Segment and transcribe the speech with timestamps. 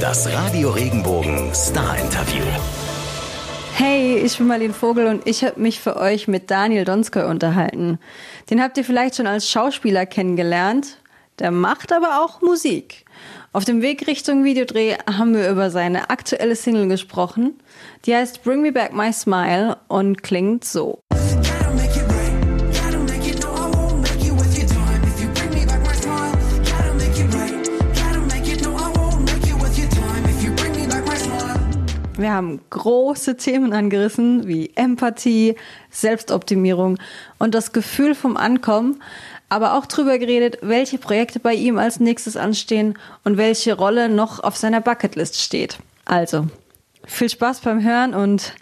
[0.00, 2.42] Das Radio Regenbogen Star Interview.
[3.74, 7.98] Hey, ich bin Marlene Vogel und ich habe mich für euch mit Daniel Donskoy unterhalten.
[8.48, 10.96] Den habt ihr vielleicht schon als Schauspieler kennengelernt.
[11.38, 13.04] Der macht aber auch Musik.
[13.52, 17.60] Auf dem Weg Richtung Videodreh haben wir über seine aktuelle Single gesprochen.
[18.06, 21.03] Die heißt Bring Me Back My Smile und klingt so.
[32.16, 35.56] Wir haben große Themen angerissen wie Empathie,
[35.90, 36.98] Selbstoptimierung
[37.40, 39.02] und das Gefühl vom Ankommen,
[39.48, 44.38] aber auch darüber geredet, welche Projekte bei ihm als nächstes anstehen und welche Rolle noch
[44.38, 45.78] auf seiner Bucketlist steht.
[46.04, 46.46] Also,
[47.04, 48.54] viel Spaß beim Hören und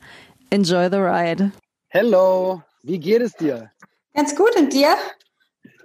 [0.49, 1.53] enjoy the ride.
[1.89, 3.71] Hello, wie geht es dir?
[4.15, 4.95] Ganz gut und dir?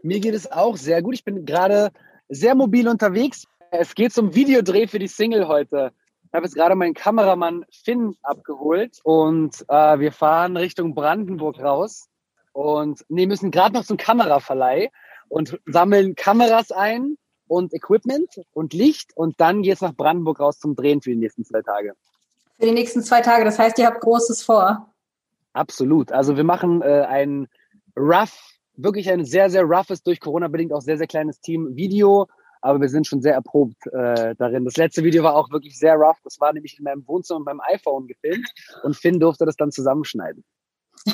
[0.04, 1.16] Mir geht es auch sehr gut.
[1.16, 1.92] Ich bin gerade
[2.30, 3.44] sehr mobil unterwegs.
[3.72, 5.92] Es geht zum Videodreh für die Single heute.
[6.28, 12.10] Ich habe jetzt gerade meinen Kameramann Finn abgeholt und äh, wir fahren Richtung Brandenburg raus
[12.52, 14.90] und nee, müssen gerade noch zum Kameraverleih
[15.30, 20.60] und sammeln Kameras ein und Equipment und Licht und dann geht es nach Brandenburg raus
[20.60, 21.94] zum Drehen für die nächsten zwei Tage.
[22.60, 24.94] Für die nächsten zwei Tage, das heißt, ihr habt Großes vor.
[25.54, 26.12] Absolut.
[26.12, 27.48] Also wir machen äh, ein
[27.96, 28.38] rough,
[28.76, 32.28] wirklich ein sehr, sehr roughes, durch Corona bedingt auch sehr, sehr kleines Team Video
[32.62, 34.66] aber wir sind schon sehr erprobt äh, darin.
[34.66, 36.20] Das letzte Video war auch wirklich sehr rough.
[36.24, 38.50] Das war nämlich in meinem Wohnzimmer mit meinem iPhone gefilmt
[38.84, 40.44] und Finn durfte das dann zusammenschneiden.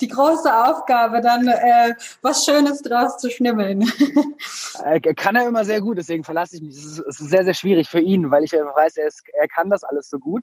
[0.00, 3.82] Die große Aufgabe, dann äh, was Schönes draus zu schnimmeln.
[4.84, 6.76] äh, kann er immer sehr gut, deswegen verlasse ich mich.
[6.76, 9.48] Es ist, es ist, sehr, sehr schwierig für ihn, weil ich weiß, er, ist, er
[9.48, 10.42] kann das alles so gut.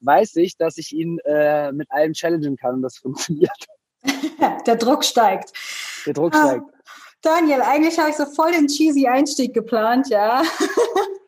[0.00, 3.66] Weiß ich, dass ich ihn äh, mit allem challengen kann und das funktioniert.
[4.66, 5.52] Der Druck steigt.
[6.04, 6.48] Der Druck ah.
[6.48, 6.75] steigt.
[7.26, 10.42] Daniel, eigentlich habe ich so voll den cheesy Einstieg geplant, ja.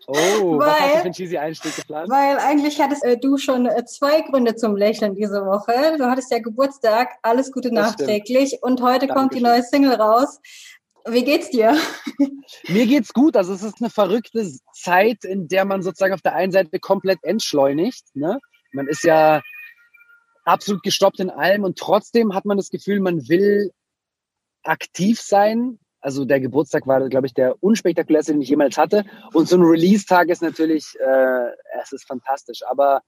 [0.07, 2.09] Oh, weil, was hast du für einen cheesy Einstieg geplant?
[2.09, 5.99] Weil eigentlich hattest äh, du schon äh, zwei Gründe zum Lächeln diese Woche.
[5.99, 8.63] Du hattest ja Geburtstag, alles Gute das nachträglich stimmt.
[8.63, 9.17] und heute Dankeschön.
[9.17, 10.41] kommt die neue Single raus.
[11.07, 11.77] Wie geht's dir?
[12.69, 13.37] Mir geht's gut.
[13.37, 17.19] Also es ist eine verrückte Zeit, in der man sozusagen auf der einen Seite komplett
[17.23, 18.05] entschleunigt.
[18.15, 18.39] Ne?
[18.73, 19.43] Man ist ja
[20.45, 23.73] absolut gestoppt in allem und trotzdem hat man das Gefühl, man will
[24.63, 29.05] aktiv sein, also der Geburtstag war, glaube ich, der unspektakulärste, den ich jemals hatte.
[29.33, 31.51] Und so ein Release-Tag ist natürlich, äh,
[31.83, 32.61] es ist fantastisch.
[32.69, 33.03] Aber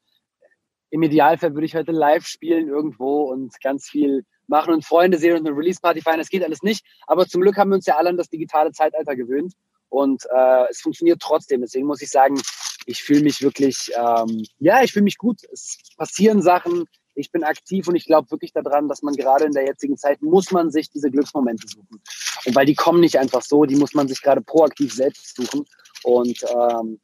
[0.91, 5.37] im Idealfall würde ich heute live spielen irgendwo und ganz viel machen und Freunde sehen
[5.37, 6.19] und eine Release-Party feiern.
[6.19, 6.85] Das geht alles nicht.
[7.07, 9.55] Aber zum Glück haben wir uns ja alle an das digitale Zeitalter gewöhnt.
[9.89, 11.61] Und äh, es funktioniert trotzdem.
[11.61, 12.41] Deswegen muss ich sagen,
[12.87, 15.43] ich fühle mich wirklich, ähm, ja, ich fühle mich gut.
[15.53, 16.87] Es passieren Sachen
[17.21, 20.23] ich bin aktiv und ich glaube wirklich daran, dass man gerade in der jetzigen Zeit
[20.23, 22.03] muss man sich diese Glücksmomente suchen.
[22.45, 25.65] Und weil die kommen nicht einfach so, die muss man sich gerade proaktiv selbst suchen.
[26.03, 27.01] Und ähm,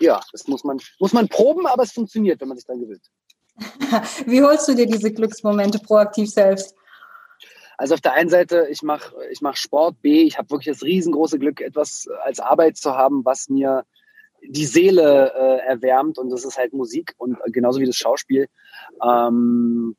[0.00, 3.10] ja, das muss man, muss man proben, aber es funktioniert, wenn man sich dann gewöhnt.
[4.26, 6.74] Wie holst du dir diese Glücksmomente proaktiv selbst?
[7.78, 10.82] Also auf der einen Seite, ich mache ich mach Sport, B, ich habe wirklich das
[10.82, 13.84] riesengroße Glück, etwas als Arbeit zu haben, was mir
[14.48, 18.48] die Seele äh, erwärmt und das ist halt Musik und genauso wie das Schauspiel.
[19.02, 19.96] Ähm,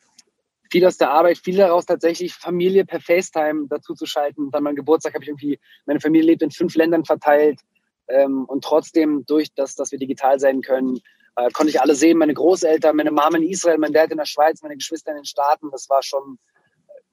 [0.71, 4.51] viel aus der Arbeit, viel daraus tatsächlich Familie per FaceTime dazu zu schalten.
[4.51, 7.61] Dann mein Geburtstag habe ich irgendwie, meine Familie lebt in fünf Ländern verteilt
[8.07, 10.99] ähm, und trotzdem durch das, dass wir digital sein können,
[11.35, 12.17] äh, konnte ich alle sehen.
[12.17, 15.25] Meine Großeltern, meine Mama in Israel, mein Dad in der Schweiz, meine Geschwister in den
[15.25, 15.69] Staaten.
[15.71, 16.37] Das war schon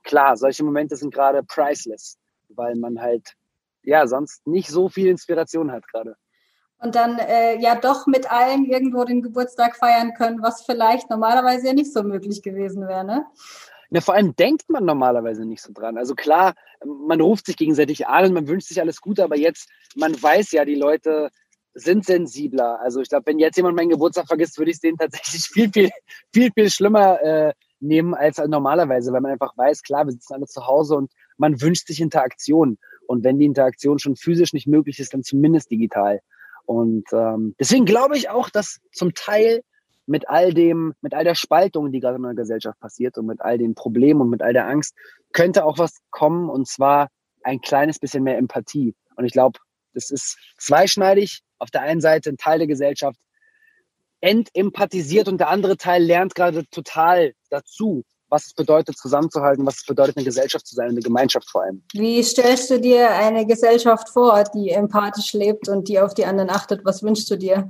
[0.03, 0.37] klar.
[0.37, 2.19] Solche Momente sind gerade priceless,
[2.49, 3.35] weil man halt
[3.83, 6.17] ja sonst nicht so viel Inspiration hat gerade
[6.85, 11.69] und dann äh, ja doch mit allen irgendwo den Geburtstag feiern können, was vielleicht normalerweise
[11.69, 13.25] ja nicht so möglich gewesen wäre, ne?
[13.91, 15.97] Ja, vor allem denkt man normalerweise nicht so dran.
[15.97, 19.69] Also klar, man ruft sich gegenseitig an und man wünscht sich alles Gute, aber jetzt,
[19.95, 21.31] man weiß ja, die Leute
[21.75, 22.81] sind sensibler.
[22.81, 25.71] Also ich glaube, wenn jetzt jemand meinen Geburtstag vergisst, würde ich es denen tatsächlich viel,
[25.73, 25.91] viel,
[26.33, 30.47] viel, viel schlimmer äh, nehmen als normalerweise, weil man einfach weiß, klar, wir sitzen alle
[30.47, 32.79] zu Hause und man wünscht sich Interaktion.
[33.07, 36.21] Und wenn die Interaktion schon physisch nicht möglich ist, dann zumindest digital.
[36.67, 39.63] Und ähm, deswegen glaube ich auch, dass zum Teil
[40.07, 43.41] mit all dem, mit all der Spaltung, die gerade in der Gesellschaft passiert und mit
[43.41, 44.95] all den Problemen und mit all der Angst,
[45.33, 47.09] könnte auch was kommen und zwar
[47.43, 48.95] ein kleines bisschen mehr Empathie.
[49.17, 49.59] Und ich glaube,
[49.93, 51.43] das ist zweischneidig.
[51.59, 53.19] Auf der einen Seite ein Teil der Gesellschaft
[54.21, 59.87] entempathisiert und der andere Teil lernt gerade total dazu was es bedeutet, zusammenzuhalten, was es
[59.87, 61.83] bedeutet, eine Gesellschaft zu sein, eine Gemeinschaft vor allem.
[61.93, 66.51] Wie stellst du dir eine Gesellschaft vor, die empathisch lebt und die auf die anderen
[66.51, 66.85] achtet?
[66.85, 67.69] Was wünschst du dir?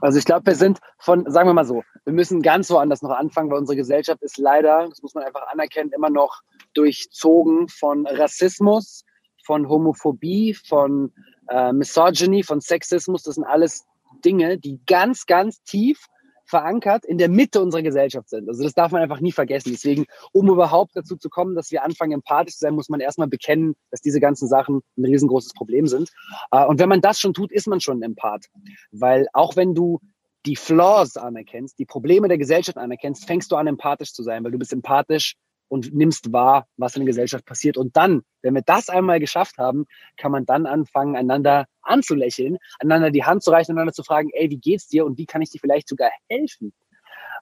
[0.00, 3.10] Also ich glaube, wir sind von, sagen wir mal so, wir müssen ganz woanders noch
[3.10, 6.40] anfangen, weil unsere Gesellschaft ist leider, das muss man einfach anerkennen, immer noch
[6.74, 9.04] durchzogen von Rassismus,
[9.44, 11.12] von Homophobie, von
[11.48, 13.22] äh, Misogyny, von Sexismus.
[13.22, 13.84] Das sind alles
[14.24, 16.06] Dinge, die ganz, ganz tief
[16.52, 18.46] verankert in der Mitte unserer Gesellschaft sind.
[18.46, 19.70] Also das darf man einfach nie vergessen.
[19.72, 23.26] Deswegen, um überhaupt dazu zu kommen, dass wir anfangen, empathisch zu sein, muss man erstmal
[23.26, 26.10] bekennen, dass diese ganzen Sachen ein riesengroßes Problem sind.
[26.50, 28.44] Äh, und wenn man das schon tut, ist man schon ein Empath.
[28.90, 29.98] Weil auch wenn du
[30.44, 34.52] die Flaws anerkennst, die Probleme der Gesellschaft anerkennst, fängst du an, empathisch zu sein, weil
[34.52, 35.36] du bist empathisch
[35.72, 37.78] und nimmst wahr, was in der Gesellschaft passiert.
[37.78, 39.86] Und dann, wenn wir das einmal geschafft haben,
[40.18, 44.50] kann man dann anfangen, einander anzulächeln, einander die Hand zu reichen, einander zu fragen, ey,
[44.50, 46.74] wie geht's dir und wie kann ich dir vielleicht sogar helfen?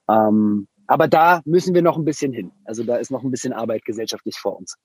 [0.09, 2.53] Ähm, aber da müssen wir noch ein bisschen hin.
[2.63, 4.77] Also da ist noch ein bisschen Arbeit gesellschaftlich vor uns.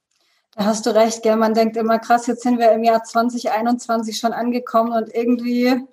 [0.57, 1.37] Da hast du recht, gell?
[1.37, 5.87] Man denkt immer, krass, jetzt sind wir im Jahr 2021 schon angekommen und irgendwie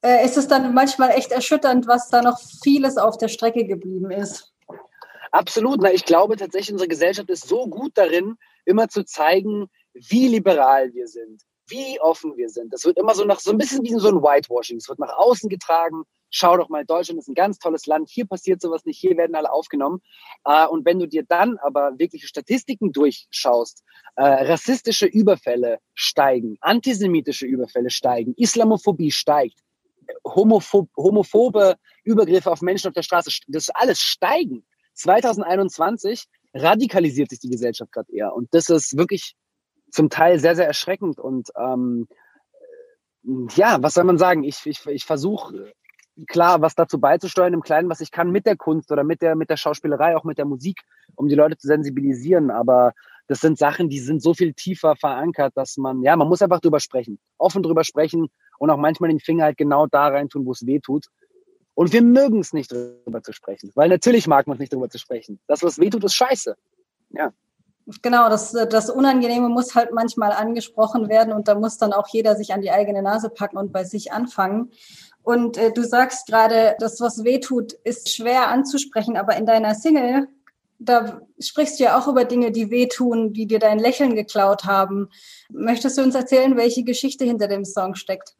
[0.00, 4.10] äh, ist es dann manchmal echt erschütternd, was da noch vieles auf der Strecke geblieben
[4.10, 4.50] ist.
[5.32, 5.80] Absolut.
[5.80, 10.92] Na, ich glaube tatsächlich, unsere Gesellschaft ist so gut darin, immer zu zeigen, wie liberal
[10.92, 12.72] wir sind, wie offen wir sind.
[12.72, 14.78] Das wird immer so nach so ein bisschen wie so ein Whitewashing.
[14.78, 16.02] Es wird nach außen getragen.
[16.32, 18.08] Schau doch mal, Deutschland ist ein ganz tolles Land.
[18.08, 18.98] Hier passiert sowas nicht.
[19.00, 20.00] Hier werden alle aufgenommen.
[20.44, 23.82] Äh, und wenn du dir dann aber wirkliche Statistiken durchschaust,
[24.16, 29.60] äh, rassistische Überfälle steigen, antisemitische Überfälle steigen, Islamophobie steigt,
[30.24, 34.64] homophob, homophobe Übergriffe auf Menschen auf der Straße, das alles steigen.
[35.00, 38.34] 2021 radikalisiert sich die Gesellschaft gerade eher.
[38.34, 39.34] Und das ist wirklich
[39.90, 41.18] zum Teil sehr, sehr erschreckend.
[41.18, 42.08] Und ähm,
[43.54, 44.44] ja, was soll man sagen?
[44.44, 45.72] Ich, ich, ich versuche
[46.26, 49.36] klar, was dazu beizusteuern im Kleinen, was ich kann mit der Kunst oder mit der,
[49.36, 50.80] mit der Schauspielerei, auch mit der Musik,
[51.14, 52.50] um die Leute zu sensibilisieren.
[52.50, 52.92] Aber
[53.26, 56.60] das sind Sachen, die sind so viel tiefer verankert, dass man, ja, man muss einfach
[56.60, 60.44] drüber sprechen, offen drüber sprechen und auch manchmal den Finger halt genau da rein tun,
[60.46, 61.06] wo es weh tut.
[61.74, 63.70] Und wir mögen es nicht, darüber zu sprechen.
[63.74, 65.40] Weil natürlich mag man es nicht, darüber zu sprechen.
[65.46, 66.56] Das, was weh tut, ist scheiße.
[67.10, 67.32] Ja.
[68.02, 72.36] Genau, das, das Unangenehme muss halt manchmal angesprochen werden und da muss dann auch jeder
[72.36, 74.70] sich an die eigene Nase packen und bei sich anfangen.
[75.22, 79.74] Und äh, du sagst gerade, das, was weh tut, ist schwer anzusprechen, aber in deiner
[79.74, 80.28] Single,
[80.78, 85.10] da sprichst du ja auch über Dinge, die wehtun, die dir dein Lächeln geklaut haben.
[85.50, 88.34] Möchtest du uns erzählen, welche Geschichte hinter dem Song steckt?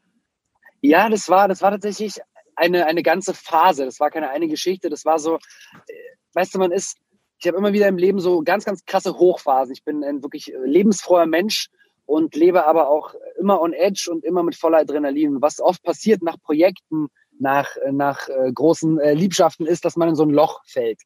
[0.81, 2.21] Ja, das war, das war tatsächlich
[2.61, 3.85] eine, eine ganze Phase.
[3.85, 4.91] Das war keine eine Geschichte.
[4.91, 5.93] Das war so, äh,
[6.35, 6.99] weißt du, man ist,
[7.39, 9.73] ich habe immer wieder im Leben so ganz, ganz krasse Hochphasen.
[9.73, 11.69] Ich bin ein wirklich lebensfroher Mensch
[12.05, 15.41] und lebe aber auch immer on edge und immer mit voller Adrenalin.
[15.41, 17.09] Was oft passiert nach Projekten,
[17.39, 21.01] nach, nach äh, großen äh, Liebschaften ist, dass man in so ein Loch fällt.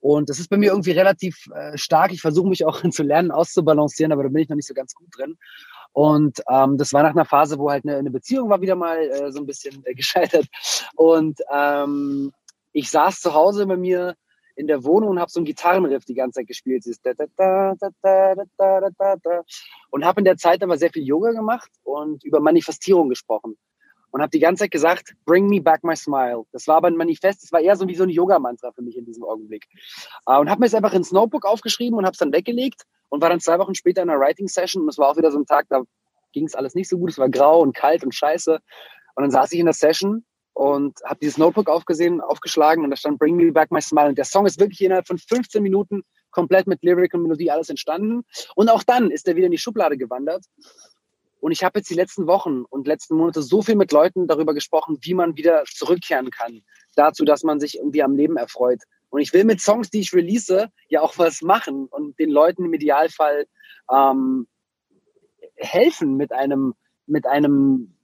[0.00, 2.12] Und das ist bei mir irgendwie relativ äh, stark.
[2.12, 4.94] Ich versuche mich auch zu lernen, auszubalancieren, aber da bin ich noch nicht so ganz
[4.94, 5.36] gut drin.
[5.92, 8.98] Und ähm, das war nach einer Phase, wo halt eine, eine Beziehung war wieder mal
[8.98, 10.46] äh, so ein bisschen äh, gescheitert.
[10.94, 12.32] Und ähm,
[12.72, 14.14] ich saß zu Hause bei mir
[14.56, 16.84] in der Wohnung und habe so einen Gitarrenriff die ganze Zeit gespielt.
[19.90, 23.56] Und habe in der Zeit aber sehr viel Yoga gemacht und über Manifestierung gesprochen.
[24.10, 26.44] Und habe die ganze Zeit gesagt, bring me back my smile.
[26.52, 28.96] Das war aber ein Manifest, das war eher so wie so ein Yoga-Mantra für mich
[28.96, 29.66] in diesem Augenblick.
[30.26, 33.22] Äh, und habe mir es einfach ins Notebook aufgeschrieben und habe es dann weggelegt und
[33.22, 35.46] war dann zwei Wochen später in einer Writing-Session und es war auch wieder so ein
[35.46, 35.82] Tag, da
[36.32, 38.58] ging es alles nicht so gut, es war grau und kalt und scheiße.
[39.14, 42.96] Und dann saß ich in der Session und habe dieses Notebook aufgesehen, aufgeschlagen und da
[42.96, 44.08] stand Bring Me Back My Smile.
[44.08, 47.68] Und der Song ist wirklich innerhalb von 15 Minuten komplett mit Lyric und Melodie alles
[47.68, 48.24] entstanden.
[48.54, 50.44] Und auch dann ist er wieder in die Schublade gewandert.
[51.40, 54.54] Und ich habe jetzt die letzten Wochen und letzten Monate so viel mit Leuten darüber
[54.54, 56.62] gesprochen, wie man wieder zurückkehren kann.
[56.94, 58.82] Dazu, dass man sich irgendwie am Leben erfreut.
[59.08, 62.66] Und ich will mit Songs, die ich release, ja auch was machen und den Leuten
[62.66, 63.46] im Idealfall
[63.90, 64.46] ähm,
[65.56, 66.74] helfen mit einem,
[67.06, 67.96] mit einem,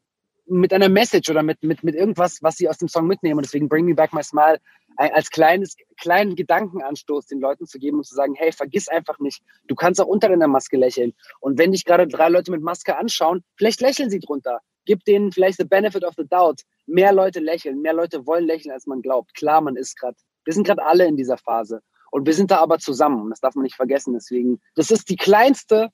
[0.47, 3.39] mit einer Message oder mit, mit, mit irgendwas, was sie aus dem Song mitnehmen.
[3.39, 4.59] Und deswegen Bring Me Back My Smile
[4.97, 9.43] als kleines, kleinen Gedankenanstoß den Leuten zu geben und zu sagen, hey, vergiss einfach nicht,
[9.67, 11.15] du kannst auch unter deiner Maske lächeln.
[11.41, 14.61] Und wenn dich gerade drei Leute mit Maske anschauen, vielleicht lächeln sie drunter.
[14.85, 16.63] Gib denen vielleicht the benefit of the doubt.
[16.87, 19.35] Mehr Leute lächeln, mehr Leute wollen lächeln, als man glaubt.
[19.35, 21.83] Klar, man ist gerade wir sind gerade alle in dieser Phase.
[22.11, 23.29] Und wir sind da aber zusammen.
[23.29, 24.15] Das darf man nicht vergessen.
[24.15, 25.91] Deswegen, das ist die kleinste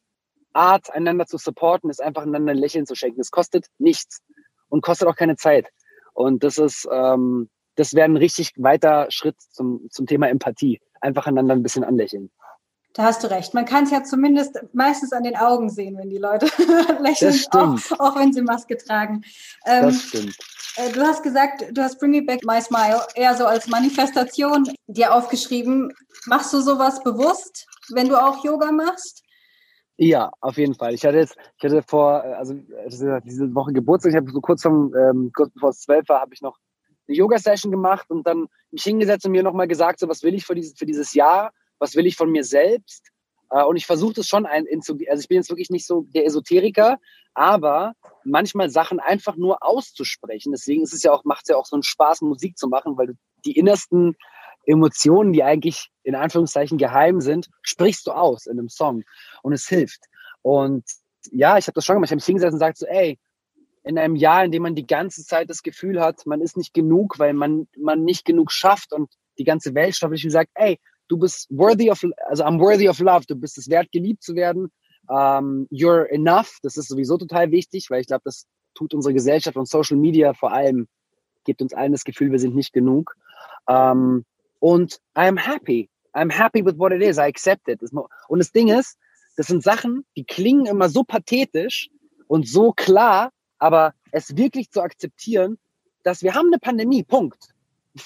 [0.53, 3.21] Art, einander zu supporten, ist einfach einander ein Lächeln zu schenken.
[3.21, 4.21] Es kostet nichts
[4.69, 5.69] und kostet auch keine Zeit.
[6.13, 10.81] Und das ist, ähm, das wäre ein richtig weiter Schritt zum, zum Thema Empathie.
[11.01, 12.31] Einfach einander ein bisschen anlächeln.
[12.95, 13.55] Da hast du recht.
[13.55, 16.47] Man kann es ja zumindest meistens an den Augen sehen, wenn die Leute
[17.01, 19.23] lächeln, auch, auch, wenn sie Maske tragen.
[19.65, 20.37] Ähm, das stimmt.
[20.77, 24.69] Äh, du hast gesagt, du hast Bring Me Back My Smile eher so als Manifestation
[24.87, 25.93] dir aufgeschrieben.
[26.27, 29.23] Machst du sowas bewusst, wenn du auch Yoga machst?
[29.97, 30.93] Ja, auf jeden Fall.
[30.93, 32.55] Ich hatte jetzt, ich hatte vor, äh, also
[33.25, 36.35] diese Woche Geburtstag, ich habe so kurz vom, ähm, kurz bevor es zwölf war, habe
[36.35, 36.59] ich noch
[37.09, 40.45] eine Yoga-Session gemacht und dann mich hingesetzt und mir nochmal gesagt, so was will ich
[40.47, 43.13] für dieses, für dieses Jahr was will ich von mir selbst,
[43.53, 46.25] Äh, und ich versuche das schon ein, also ich bin jetzt wirklich nicht so der
[46.25, 46.99] Esoteriker,
[47.35, 47.93] aber
[48.25, 50.53] manchmal Sachen einfach nur auszusprechen.
[50.53, 52.97] Deswegen ist es ja auch, macht es ja auch so einen Spaß, Musik zu machen,
[52.97, 53.13] weil du
[53.45, 54.17] die innersten
[54.65, 59.03] Emotionen, die eigentlich in Anführungszeichen geheim sind, sprichst du aus in einem Song.
[59.43, 60.01] Und es hilft.
[60.43, 60.85] Und
[61.31, 62.09] ja, ich habe das schon gemacht.
[62.09, 63.19] Ich habe mich hingesetzt und gesagt so, ey,
[63.85, 66.73] in einem Jahr, in dem man die ganze Zeit das Gefühl hat, man ist nicht
[66.73, 70.79] genug, weil man, man nicht genug schafft und die ganze Welt schafft, ich gesagt, ey,
[71.09, 74.35] du bist worthy of, also I'm worthy of love, du bist es wert, geliebt zu
[74.35, 74.71] werden.
[75.09, 79.13] Um, ähm, you're enough, das ist sowieso total wichtig, weil ich glaube, das tut unsere
[79.13, 80.87] Gesellschaft und Social Media vor allem,
[81.45, 83.17] gibt uns allen das Gefühl, wir sind nicht genug.
[83.67, 84.25] Um, ähm,
[84.61, 85.91] und I'm happy.
[86.15, 87.17] I'm happy with what it is.
[87.17, 87.81] I accept it.
[88.29, 88.97] Und das Ding ist,
[89.37, 91.91] das sind Sachen, die klingen immer so pathetisch
[92.29, 93.31] und so klar,
[93.63, 95.57] aber es wirklich zu akzeptieren,
[96.03, 97.55] dass wir haben eine Pandemie, Punkt.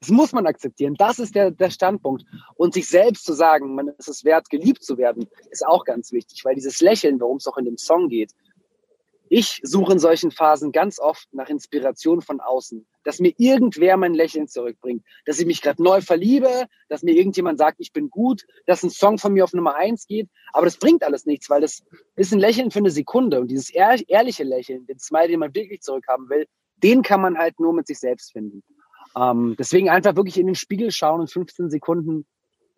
[0.00, 0.94] Das muss man akzeptieren.
[0.96, 2.24] Das ist der, der Standpunkt.
[2.54, 6.12] Und sich selbst zu sagen, man ist es wert, geliebt zu werden, ist auch ganz
[6.12, 8.30] wichtig, weil dieses Lächeln, worum es auch in dem Song geht,
[9.30, 14.14] ich suche in solchen Phasen ganz oft nach Inspiration von außen, dass mir irgendwer mein
[14.14, 18.44] Lächeln zurückbringt, dass ich mich gerade neu verliebe, dass mir irgendjemand sagt, ich bin gut,
[18.66, 20.28] dass ein Song von mir auf Nummer eins geht.
[20.52, 21.82] Aber das bringt alles nichts, weil das
[22.16, 25.80] ist ein Lächeln für eine Sekunde und dieses ehrliche Lächeln, den Smile, den man wirklich
[25.80, 26.46] zurückhaben will,
[26.82, 28.62] den kann man halt nur mit sich selbst finden.
[29.16, 32.26] Ähm, deswegen einfach wirklich in den Spiegel schauen und 15 Sekunden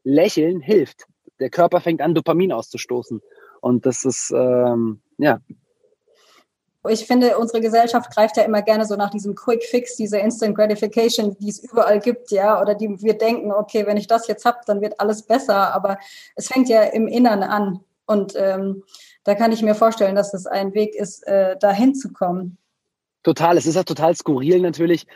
[0.04, 1.06] lächeln hilft.
[1.38, 3.20] Der Körper fängt an, Dopamin auszustoßen.
[3.60, 5.40] Und das ist, ähm, ja,
[6.88, 10.56] ich finde, unsere Gesellschaft greift ja immer gerne so nach diesem Quick Fix, dieser Instant
[10.56, 14.46] Gratification, die es überall gibt, ja, oder die wir denken, okay, wenn ich das jetzt
[14.46, 15.74] habe, dann wird alles besser.
[15.74, 15.98] Aber
[16.36, 17.80] es fängt ja im Innern an.
[18.06, 18.82] Und ähm,
[19.24, 22.56] da kann ich mir vorstellen, dass es ein Weg ist, äh, dahin zu kommen.
[23.22, 23.58] Total.
[23.58, 25.06] Es ist ja total skurril natürlich,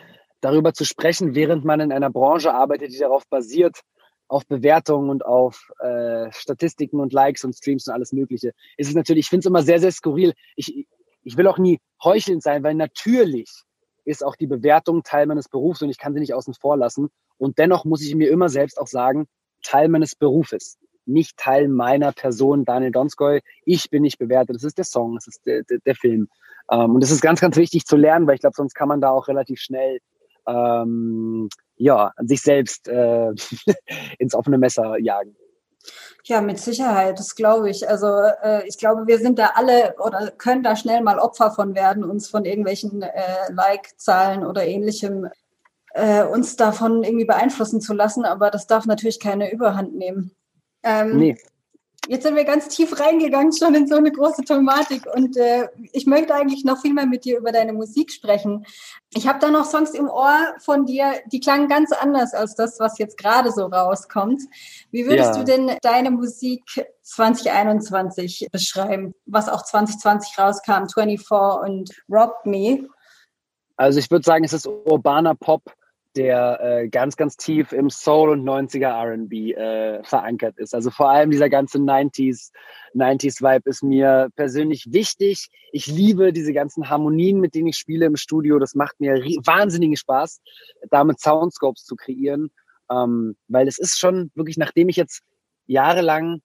[0.42, 3.80] darüber zu sprechen, während man in einer Branche arbeitet, die darauf basiert,
[4.28, 8.52] auf Bewertungen und auf äh, Statistiken und Likes und Streams und alles Mögliche.
[8.76, 10.34] Es ist natürlich, ich finde es immer sehr, sehr skurril.
[10.56, 10.86] Ich,
[11.24, 13.50] ich will auch nie heuchelnd sein, weil natürlich
[14.04, 17.08] ist auch die Bewertung Teil meines Berufs und ich kann sie nicht außen vor lassen.
[17.38, 19.26] Und dennoch muss ich mir immer selbst auch sagen,
[19.62, 23.40] Teil meines Berufes, nicht Teil meiner Person, Daniel Donskoy.
[23.64, 24.56] Ich bin nicht bewertet.
[24.56, 26.28] Das ist der Song, das ist der, der, der Film.
[26.70, 29.00] Ähm, und das ist ganz, ganz wichtig zu lernen, weil ich glaube, sonst kann man
[29.00, 29.98] da auch relativ schnell
[30.46, 33.30] ähm, ja, sich selbst äh,
[34.18, 35.36] ins offene Messer jagen.
[36.24, 37.88] Ja, mit Sicherheit, das glaube ich.
[37.88, 38.06] Also
[38.42, 42.04] äh, ich glaube, wir sind da alle oder können da schnell mal Opfer von werden,
[42.04, 45.28] uns von irgendwelchen äh, Like-Zahlen oder ähnlichem
[45.92, 48.24] äh, uns davon irgendwie beeinflussen zu lassen.
[48.24, 50.30] Aber das darf natürlich keine Überhand nehmen.
[50.82, 51.36] Ähm, nee.
[52.06, 56.06] Jetzt sind wir ganz tief reingegangen schon in so eine große Thematik und äh, ich
[56.06, 58.66] möchte eigentlich noch viel mehr mit dir über deine Musik sprechen.
[59.14, 62.78] Ich habe da noch Songs im Ohr von dir, die klangen ganz anders als das,
[62.78, 64.42] was jetzt gerade so rauskommt.
[64.90, 65.38] Wie würdest ja.
[65.38, 66.62] du denn deine Musik
[67.02, 71.28] 2021 beschreiben, was auch 2020 rauskam, 24
[71.62, 72.86] und Robbed Me?
[73.76, 75.62] Also ich würde sagen, es ist urbaner Pop
[76.16, 80.74] der äh, ganz, ganz tief im Soul und 90er RB äh, verankert ist.
[80.74, 82.50] Also vor allem dieser ganze 90s,
[82.94, 85.48] 90s Vibe ist mir persönlich wichtig.
[85.72, 88.58] Ich liebe diese ganzen Harmonien, mit denen ich spiele im Studio.
[88.58, 90.40] Das macht mir wahnsinnigen Spaß,
[90.90, 92.50] damit Soundscopes zu kreieren.
[92.90, 95.22] Ähm, weil es ist schon wirklich, nachdem ich jetzt
[95.66, 96.40] jahrelang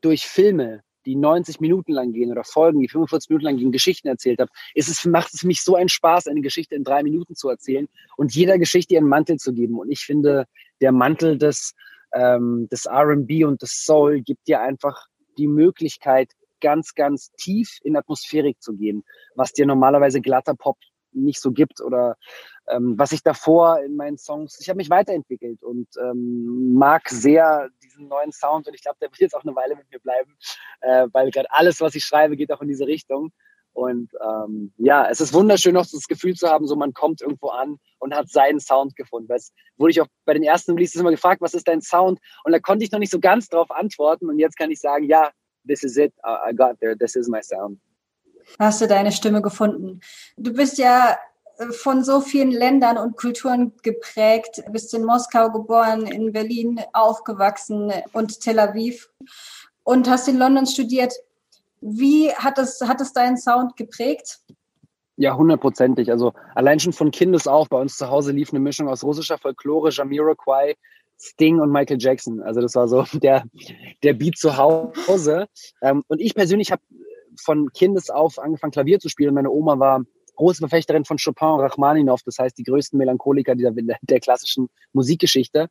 [0.00, 4.08] durch Filme die 90 Minuten lang gehen oder Folgen, die 45 Minuten lang gehen, Geschichten
[4.08, 7.02] erzählt habe, ist es, macht es für mich so einen Spaß, eine Geschichte in drei
[7.02, 9.78] Minuten zu erzählen und jeder Geschichte ihren Mantel zu geben.
[9.78, 10.46] Und ich finde,
[10.80, 11.74] der Mantel des,
[12.12, 15.06] ähm, des R&B und des Soul gibt dir einfach
[15.38, 16.30] die Möglichkeit,
[16.60, 20.78] ganz, ganz tief in Atmosphärik zu gehen, was dir normalerweise glatter Pop
[21.14, 22.16] nicht so gibt oder
[22.68, 27.68] ähm, was ich davor in meinen Songs, ich habe mich weiterentwickelt und ähm, mag sehr
[27.82, 30.36] diesen neuen Sound und ich glaube, der wird jetzt auch eine Weile mit mir bleiben,
[30.80, 33.32] äh, weil gerade alles, was ich schreibe, geht auch in diese Richtung.
[33.74, 37.48] Und ähm, ja, es ist wunderschön, auch das Gefühl zu haben, so man kommt irgendwo
[37.48, 39.28] an und hat seinen Sound gefunden.
[39.28, 42.20] Weil es wurde ich auch bei den ersten Releases immer gefragt, was ist dein Sound?
[42.44, 44.28] Und da konnte ich noch nicht so ganz drauf antworten.
[44.28, 45.32] Und jetzt kann ich sagen, ja,
[45.66, 47.80] this is it, I got there, this is my sound.
[48.58, 50.00] Hast du deine Stimme gefunden?
[50.36, 51.16] Du bist ja
[51.70, 54.62] von so vielen Ländern und Kulturen geprägt.
[54.66, 59.10] Du bist in Moskau geboren, in Berlin aufgewachsen und Tel Aviv
[59.84, 61.12] und hast in London studiert.
[61.80, 64.40] Wie hat es, hat es deinen Sound geprägt?
[65.16, 66.10] Ja, hundertprozentig.
[66.10, 67.68] Also allein schon von Kindes auf.
[67.68, 70.74] Bei uns zu Hause lief eine Mischung aus russischer Folklore, Jamiroquai,
[71.20, 72.42] Sting und Michael Jackson.
[72.42, 73.44] Also das war so der,
[74.02, 75.46] der Beat zu Hause.
[75.82, 76.82] Ähm, und ich persönlich habe
[77.42, 79.34] von Kindes auf angefangen, Klavier zu spielen.
[79.34, 80.04] Meine Oma war
[80.36, 83.72] große Verfechterin von Chopin und Rachmaninoff, das heißt die größten Melancholiker dieser,
[84.02, 85.68] der klassischen Musikgeschichte.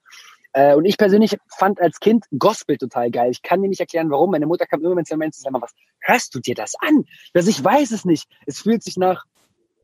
[0.53, 3.31] Äh, und ich persönlich fand als Kind Gospel total geil.
[3.31, 4.31] Ich kann dir nicht erklären, warum.
[4.31, 7.05] Meine Mutter kam immer mit zu Menschen und was hörst du dir das an?
[7.33, 8.29] Also ich weiß es nicht.
[8.45, 9.25] Es fühlt sich nach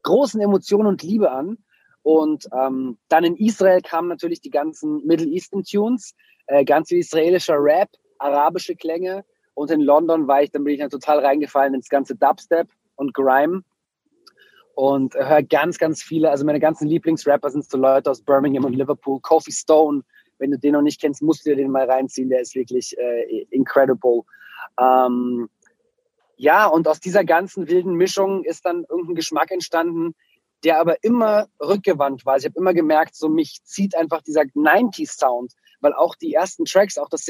[0.04, 1.58] großen Emotionen und Liebe an.
[2.02, 6.16] Und ähm, dann in Israel kamen natürlich die ganzen Middle Eastern Tunes,
[6.48, 9.26] äh, ganz viel israelischer Rap, arabische Klänge.
[9.60, 13.14] Und in London war ich, dann bin ich dann total reingefallen ins ganze Dubstep und
[13.14, 13.64] Grime.
[14.74, 18.72] Und höre ganz, ganz viele, also meine ganzen Lieblingsrapper sind so Leute aus Birmingham und
[18.72, 19.20] Liverpool.
[19.20, 20.04] Kofi Stone,
[20.38, 22.30] wenn du den noch nicht kennst, musst du dir den mal reinziehen.
[22.30, 24.22] Der ist wirklich äh, incredible.
[24.80, 25.50] Ähm,
[26.38, 30.16] ja, und aus dieser ganzen wilden Mischung ist dann irgendein Geschmack entstanden,
[30.64, 32.38] der aber immer rückgewandt war.
[32.38, 35.52] Ich habe immer gemerkt, so mich zieht einfach dieser 90s-Sound,
[35.82, 37.26] weil auch die ersten Tracks, auch das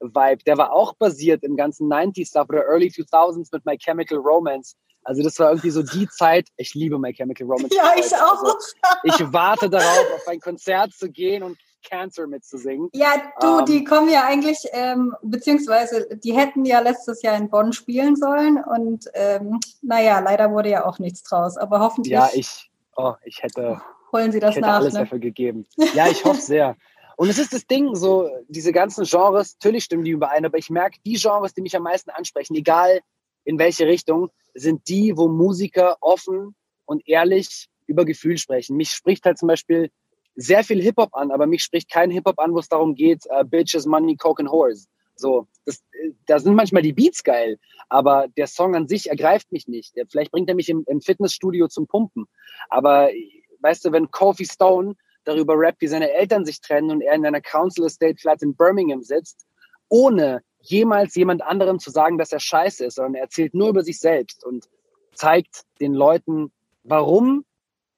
[0.00, 4.76] Singer-Songwriter-Vibe, der war auch basiert im ganzen 90s-Stuff oder Early 2000s mit My Chemical Romance.
[5.02, 7.74] Also das war irgendwie so die Zeit, ich liebe My Chemical Romance.
[7.74, 8.42] Ja, ich auch.
[8.42, 8.56] Also
[9.04, 12.90] ich warte darauf, auf ein Konzert zu gehen und Cancer mitzusingen.
[12.92, 17.48] Ja, du, ähm, die kommen ja eigentlich, ähm, beziehungsweise die hätten ja letztes Jahr in
[17.48, 21.56] Bonn spielen sollen und ähm, naja, leider wurde ja auch nichts draus.
[21.56, 22.12] Aber hoffentlich.
[22.12, 23.80] Ja, ich, oh, ich hätte,
[24.12, 25.00] holen Sie das ich hätte nach, alles ne?
[25.00, 25.66] dafür gegeben.
[25.94, 26.76] Ja, ich hoffe sehr.
[27.20, 30.70] Und es ist das Ding, so diese ganzen Genres, natürlich stimmen die überein, aber ich
[30.70, 33.00] merke, die Genres, die mich am meisten ansprechen, egal
[33.44, 36.54] in welche Richtung, sind die, wo Musiker offen
[36.86, 38.78] und ehrlich über Gefühl sprechen.
[38.78, 39.90] Mich spricht halt zum Beispiel
[40.34, 43.44] sehr viel Hip-Hop an, aber mich spricht kein Hip-Hop an, wo es darum geht, uh,
[43.44, 44.88] Bitches, Money, Coke and Whores.
[45.14, 45.84] So, das,
[46.24, 47.58] da sind manchmal die Beats geil,
[47.90, 49.92] aber der Song an sich ergreift mich nicht.
[50.08, 52.24] Vielleicht bringt er mich im, im Fitnessstudio zum Pumpen.
[52.70, 53.10] Aber
[53.58, 57.26] weißt du, wenn Kofi Stone darüber rappt, wie seine Eltern sich trennen und er in
[57.26, 59.46] einer Council Estate Flat in Birmingham sitzt,
[59.88, 63.82] ohne jemals jemand anderem zu sagen, dass er scheiße ist, sondern er erzählt nur über
[63.82, 64.68] sich selbst und
[65.14, 66.52] zeigt den Leuten,
[66.84, 67.44] warum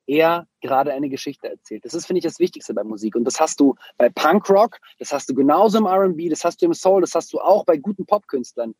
[0.06, 1.84] er gerade eine Geschichte erzählt.
[1.84, 3.14] Das ist, finde ich, das Wichtigste bei Musik.
[3.14, 6.66] Und das hast du bei Punkrock, das hast du genauso im RB, das hast du
[6.66, 8.74] im Soul, das hast du auch bei guten Popkünstlern.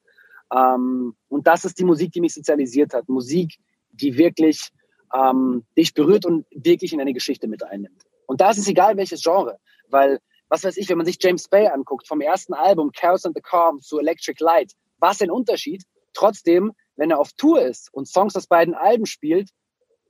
[0.55, 3.09] Ähm, und das ist die Musik, die mich sozialisiert hat.
[3.09, 3.57] Musik,
[3.93, 4.71] die wirklich
[5.15, 8.05] ähm, dich berührt und wirklich in eine Geschichte mit einnimmt.
[8.27, 9.59] Und da ist es egal, welches Genre.
[9.89, 13.35] Weil, was weiß ich, wenn man sich James Bay anguckt, vom ersten Album Chaos and
[13.37, 15.85] the Calm zu Electric Light, was ein Unterschied.
[16.15, 19.51] Trotzdem, wenn er auf Tour ist und Songs aus beiden Alben spielt,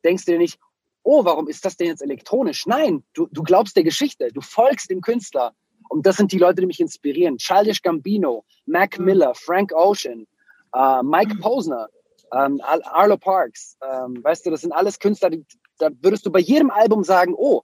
[0.04, 0.58] denkst du dir nicht,
[1.02, 2.66] oh, warum ist das denn jetzt elektronisch?
[2.66, 5.54] Nein, du, du glaubst der Geschichte, du folgst dem Künstler.
[5.88, 7.38] Und das sind die Leute, die mich inspirieren.
[7.38, 9.04] Childish Gambino, Mac mhm.
[9.04, 10.26] Miller, Frank Ocean,
[10.74, 11.88] äh, Mike Posner,
[12.32, 13.76] ähm, Arlo Parks.
[13.82, 15.44] Ähm, weißt du, das sind alles Künstler, die,
[15.78, 17.62] da würdest du bei jedem Album sagen, oh,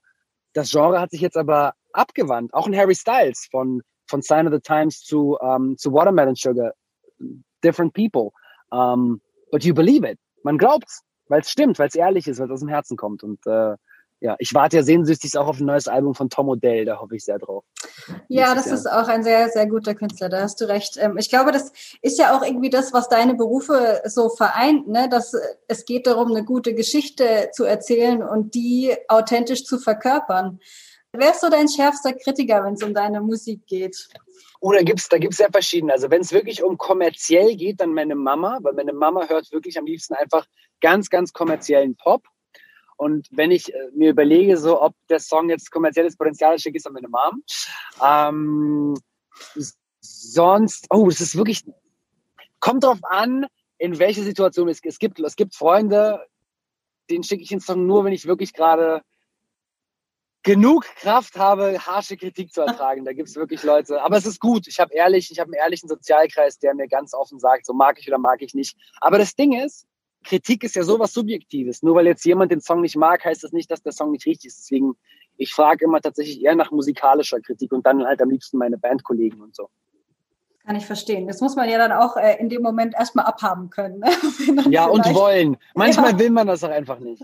[0.53, 2.53] das Genre hat sich jetzt aber abgewandt.
[2.53, 6.35] Auch ein Harry Styles von, von Sign of the Times zu, um, ähm, zu Watermelon
[6.35, 6.73] Sugar.
[7.63, 8.31] Different people.
[8.71, 10.17] Um, but you believe it.
[10.43, 13.23] Man glaubt's weil es stimmt, weil es ehrlich ist, weil es aus dem Herzen kommt.
[13.23, 13.75] Und äh,
[14.21, 17.15] ja, ich warte ja sehnsüchtig auch auf ein neues Album von Tom Odell, da hoffe
[17.15, 17.63] ich sehr drauf.
[18.27, 20.97] Ja, das ist auch ein sehr, sehr guter Künstler, da hast du recht.
[20.99, 25.07] Ähm, ich glaube, das ist ja auch irgendwie das, was deine Berufe so vereint, ne?
[25.09, 25.33] dass
[25.67, 30.59] es geht darum, eine gute Geschichte zu erzählen und die authentisch zu verkörpern.
[31.13, 34.09] Wer ist so dein schärfster Kritiker, wenn es um deine Musik geht?
[34.59, 35.93] Oder gibt's, da gibt's sehr verschiedene.
[35.93, 39.79] Also wenn es wirklich um kommerziell geht, dann meine Mama, weil meine Mama hört wirklich
[39.79, 40.45] am liebsten einfach
[40.81, 42.23] ganz, ganz kommerziellen Pop.
[42.99, 46.75] Und wenn ich äh, mir überlege, so ob der Song jetzt kommerzielles Potenzial hat, schicke
[46.75, 47.43] ich es an meine Mom.
[48.03, 48.93] Ähm,
[50.01, 51.63] sonst, oh, es ist wirklich,
[52.59, 55.17] kommt drauf an, in welche Situation es, es gibt.
[55.21, 56.27] Es gibt Freunde,
[57.09, 59.01] denen schicke ich den Song nur, wenn ich wirklich gerade
[60.43, 63.05] genug Kraft habe, harsche Kritik zu ertragen.
[63.05, 64.01] Da gibt es wirklich Leute.
[64.01, 64.67] Aber es ist gut.
[64.67, 67.97] Ich habe ehrlich, ich habe einen ehrlichen Sozialkreis, der mir ganz offen sagt, so mag
[67.97, 68.75] ich oder mag ich nicht.
[68.99, 69.87] Aber das Ding ist,
[70.23, 71.81] Kritik ist ja sowas Subjektives.
[71.81, 74.25] Nur weil jetzt jemand den Song nicht mag, heißt das nicht, dass der Song nicht
[74.25, 74.59] richtig ist.
[74.59, 74.93] Deswegen,
[75.37, 79.41] ich frage immer tatsächlich eher nach musikalischer Kritik und dann halt am liebsten meine Bandkollegen
[79.41, 79.69] und so.
[80.65, 81.27] Kann ich verstehen.
[81.27, 83.99] Das muss man ja dann auch äh, in dem Moment erstmal abhaben können.
[83.99, 84.65] Ne?
[84.69, 85.57] ja, und wollen.
[85.73, 86.19] Manchmal ja.
[86.19, 87.23] will man das auch einfach nicht.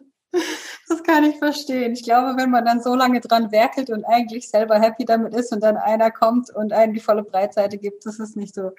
[0.87, 1.93] Das kann ich verstehen.
[1.93, 5.51] Ich glaube, wenn man dann so lange dran werkelt und eigentlich selber happy damit ist
[5.51, 8.71] und dann einer kommt und einen die volle Breitseite gibt, das ist nicht so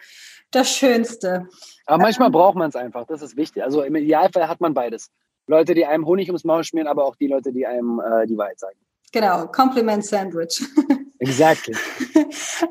[0.50, 1.48] das Schönste.
[1.86, 3.06] Aber manchmal braucht man es einfach.
[3.06, 3.62] Das ist wichtig.
[3.62, 5.10] Also im Idealfall hat man beides.
[5.46, 8.36] Leute, die einem Honig ums Maul schmieren, aber auch die Leute, die einem äh, die
[8.36, 8.76] Wahrheit sagen.
[9.12, 10.62] Genau, Compliment Sandwich.
[11.18, 11.74] Exactly.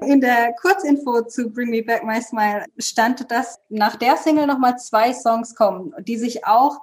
[0.02, 4.78] In der Kurzinfo zu Bring Me Back My Smile stand, dass nach der Single nochmal
[4.78, 6.82] zwei Songs kommen, die sich auch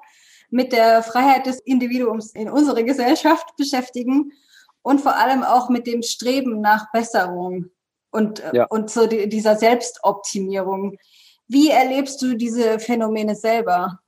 [0.51, 4.33] mit der Freiheit des Individuums in unserer Gesellschaft beschäftigen
[4.83, 7.71] und vor allem auch mit dem Streben nach Besserung
[8.11, 8.65] und, äh, ja.
[8.67, 10.99] und so die, dieser Selbstoptimierung.
[11.53, 14.01] Wie erlebst du diese Phänomene selber?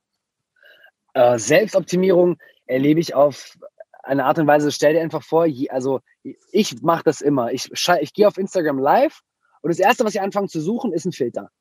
[1.13, 3.55] Äh, Selbstoptimierung erlebe ich auf
[4.01, 5.99] eine Art und Weise, stell dir einfach vor, also
[6.51, 7.51] ich mache das immer.
[7.51, 9.21] Ich, ich gehe auf Instagram live
[9.61, 11.51] und das Erste, was ich anfange zu suchen, ist ein Filter.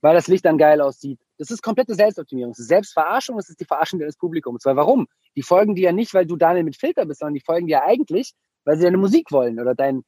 [0.00, 1.20] Weil das Licht dann geil aussieht.
[1.38, 2.52] Das ist komplette Selbstoptimierung.
[2.52, 4.64] Das ist Selbstverarschung, das ist die Verarschung deines Publikums.
[4.64, 5.06] Weil warum?
[5.36, 7.74] Die folgen dir ja nicht, weil du Daniel mit Filter bist, sondern die folgen dir
[7.74, 8.32] ja eigentlich,
[8.64, 10.02] weil sie deine Musik wollen oder dein.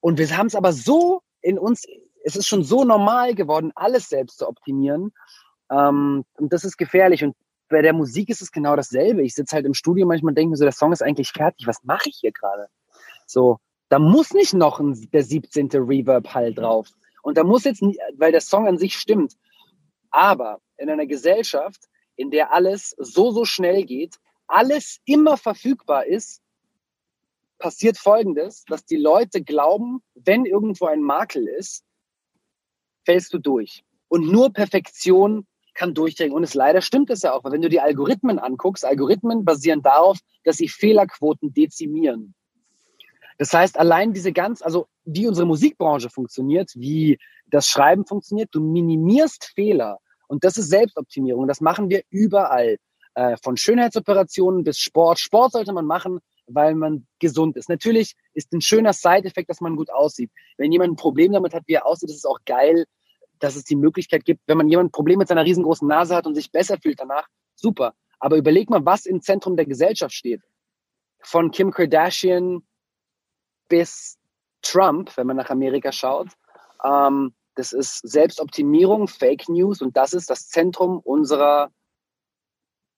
[0.00, 1.84] Und wir haben es aber so in uns,
[2.28, 5.12] es ist schon so normal geworden, alles selbst zu optimieren.
[5.70, 7.24] Ähm, und das ist gefährlich.
[7.24, 7.34] Und
[7.70, 9.22] bei der Musik ist es genau dasselbe.
[9.22, 11.66] Ich sitze halt im Studio manchmal und denke mir so, der Song ist eigentlich fertig.
[11.66, 12.68] Was mache ich hier gerade?
[13.26, 15.70] So, da muss nicht noch ein, der 17.
[15.72, 16.88] Reverb-Hall drauf.
[17.22, 17.82] Und da muss jetzt,
[18.16, 19.34] weil der Song an sich stimmt.
[20.10, 21.80] Aber in einer Gesellschaft,
[22.16, 26.42] in der alles so, so schnell geht, alles immer verfügbar ist,
[27.58, 31.84] passiert Folgendes, dass die Leute glauben, wenn irgendwo ein Makel ist,
[33.08, 33.84] fällst du durch.
[34.08, 36.34] Und nur Perfektion kann durchdringen.
[36.34, 39.80] Und es leider stimmt es ja auch, weil wenn du die Algorithmen anguckst, Algorithmen basieren
[39.80, 42.34] darauf, dass sie Fehlerquoten dezimieren.
[43.38, 48.60] Das heißt, allein diese ganz, also wie unsere Musikbranche funktioniert, wie das Schreiben funktioniert, du
[48.60, 50.00] minimierst Fehler.
[50.26, 51.48] Und das ist Selbstoptimierung.
[51.48, 52.76] Das machen wir überall.
[53.14, 55.18] Äh, von Schönheitsoperationen bis Sport.
[55.18, 57.70] Sport sollte man machen, weil man gesund ist.
[57.70, 60.30] Natürlich ist ein schöner Side-Effekt, dass man gut aussieht.
[60.58, 62.84] Wenn jemand ein Problem damit hat, wie er aussieht, ist es auch geil,
[63.42, 66.26] dass es die Möglichkeit gibt, wenn man jemand ein Problem mit seiner riesengroßen Nase hat
[66.26, 67.94] und sich besser fühlt danach, super.
[68.20, 70.42] Aber überleg mal, was im Zentrum der Gesellschaft steht.
[71.20, 72.62] Von Kim Kardashian
[73.68, 74.18] bis
[74.62, 76.28] Trump, wenn man nach Amerika schaut.
[76.84, 81.70] Ähm, das ist Selbstoptimierung, Fake News und das ist das Zentrum unserer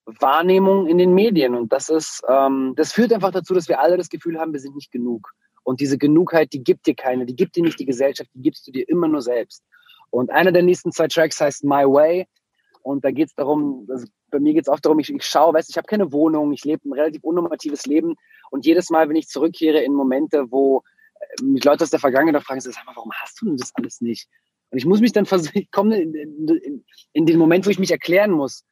[0.05, 1.55] Wahrnehmung in den Medien.
[1.55, 4.61] Und das ist, ähm, das führt einfach dazu, dass wir alle das Gefühl haben, wir
[4.61, 5.33] sind nicht genug.
[5.63, 8.67] Und diese Genugheit, die gibt dir keine, die gibt dir nicht die Gesellschaft, die gibst
[8.67, 9.63] du dir immer nur selbst.
[10.11, 12.27] Und einer der nächsten zwei Tracks heißt My Way.
[12.83, 15.55] Und da geht es darum, also bei mir geht es auch darum, ich, ich schaue,
[15.55, 18.15] weißt ich habe keine Wohnung, ich lebe ein relativ unnormatives Leben.
[18.51, 20.83] Und jedes Mal, wenn ich zurückkehre in Momente, wo
[21.15, 24.01] äh, mich Leute aus der Vergangenheit fragen, sag mal, warum hast du denn das alles
[24.01, 24.29] nicht?
[24.71, 27.79] Und ich muss mich dann versuchen, ich komme in, in, in, den Moment, wo ich
[27.79, 28.65] mich erklären muss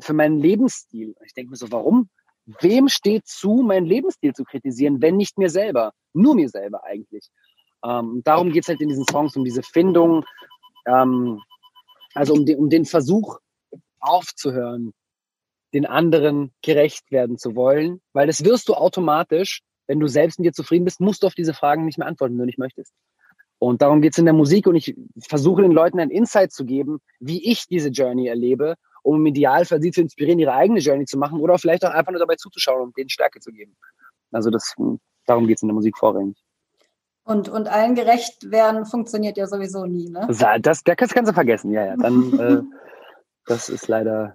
[0.00, 1.14] für meinen Lebensstil.
[1.24, 2.08] Ich denke mir so, warum?
[2.60, 5.92] Wem steht zu, meinen Lebensstil zu kritisieren, wenn nicht mir selber?
[6.14, 7.28] Nur mir selber eigentlich.
[7.84, 10.24] Ähm, darum geht es halt in diesen Songs, um diese Findung,
[10.88, 11.40] ähm,
[12.14, 13.38] also um, den, um den Versuch
[14.00, 14.92] aufzuhören,
[15.74, 20.46] den anderen gerecht werden zu wollen, weil das wirst du automatisch, wenn du selbst mit
[20.46, 22.92] dir zufrieden bist, musst du auf diese Fragen nicht mehr antworten, wenn du nicht möchtest.
[23.58, 27.00] Und darum geht's in der Musik und ich versuche den Leuten ein Insight zu geben,
[27.18, 31.18] wie ich diese Journey erlebe, um im Idealfall sie zu inspirieren, ihre eigene Journey zu
[31.18, 33.76] machen oder vielleicht auch einfach nur dabei zuzuschauen und denen Stärke zu geben.
[34.30, 34.74] Also das,
[35.26, 36.36] darum geht's in der Musik vorrangig.
[37.28, 40.26] Und, und allen gerecht werden funktioniert ja sowieso nie, ne?
[40.62, 41.94] Das, das kannst du vergessen, ja, ja.
[41.94, 42.62] Dann, äh,
[43.44, 44.34] das ist leider,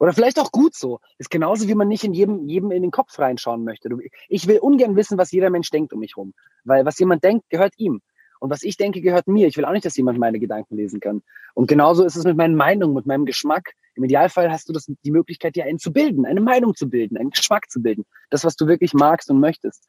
[0.00, 0.98] oder vielleicht auch gut so.
[1.18, 3.88] Ist genauso, wie man nicht in jedem, jedem in den Kopf reinschauen möchte.
[4.28, 6.34] Ich will ungern wissen, was jeder Mensch denkt um mich rum.
[6.64, 8.00] Weil was jemand denkt, gehört ihm.
[8.40, 9.46] Und was ich denke, gehört mir.
[9.46, 11.22] Ich will auch nicht, dass jemand meine Gedanken lesen kann.
[11.54, 13.74] Und genauso ist es mit meinen Meinungen, mit meinem Geschmack.
[13.94, 17.16] Im Idealfall hast du das, die Möglichkeit, dir einen zu bilden, eine Meinung zu bilden,
[17.16, 18.04] einen Geschmack zu bilden.
[18.30, 19.86] Das, was du wirklich magst und möchtest.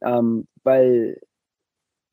[0.00, 1.20] Ähm, weil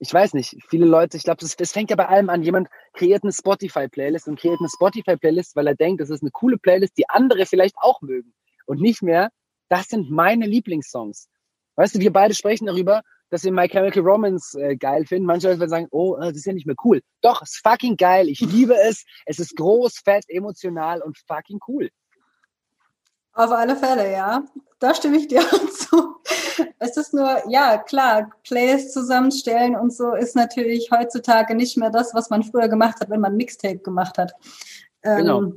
[0.01, 2.41] ich weiß nicht, viele Leute, ich glaube, das fängt ja bei allem an.
[2.41, 6.57] Jemand kreiert eine Spotify-Playlist und kreiert eine Spotify-Playlist, weil er denkt, das ist eine coole
[6.57, 8.33] Playlist, die andere vielleicht auch mögen.
[8.65, 9.29] Und nicht mehr,
[9.69, 11.29] das sind meine Lieblingssongs.
[11.75, 15.27] Weißt du, wir beide sprechen darüber, dass wir My Chemical Romance äh, geil finden.
[15.27, 17.01] Manche Leute sagen, oh, äh, das ist ja nicht mehr cool.
[17.21, 18.27] Doch, es ist fucking geil.
[18.27, 19.05] Ich liebe es.
[19.27, 21.89] Es ist groß, fett, emotional und fucking cool.
[23.33, 24.43] Auf alle Fälle, ja.
[24.81, 25.41] Da stimme ich dir
[25.71, 26.15] zu.
[26.79, 32.15] Es ist nur, ja, klar, Playlists zusammenstellen und so ist natürlich heutzutage nicht mehr das,
[32.15, 34.33] was man früher gemacht hat, wenn man Mixtape gemacht hat.
[35.03, 35.51] Ähm, genau.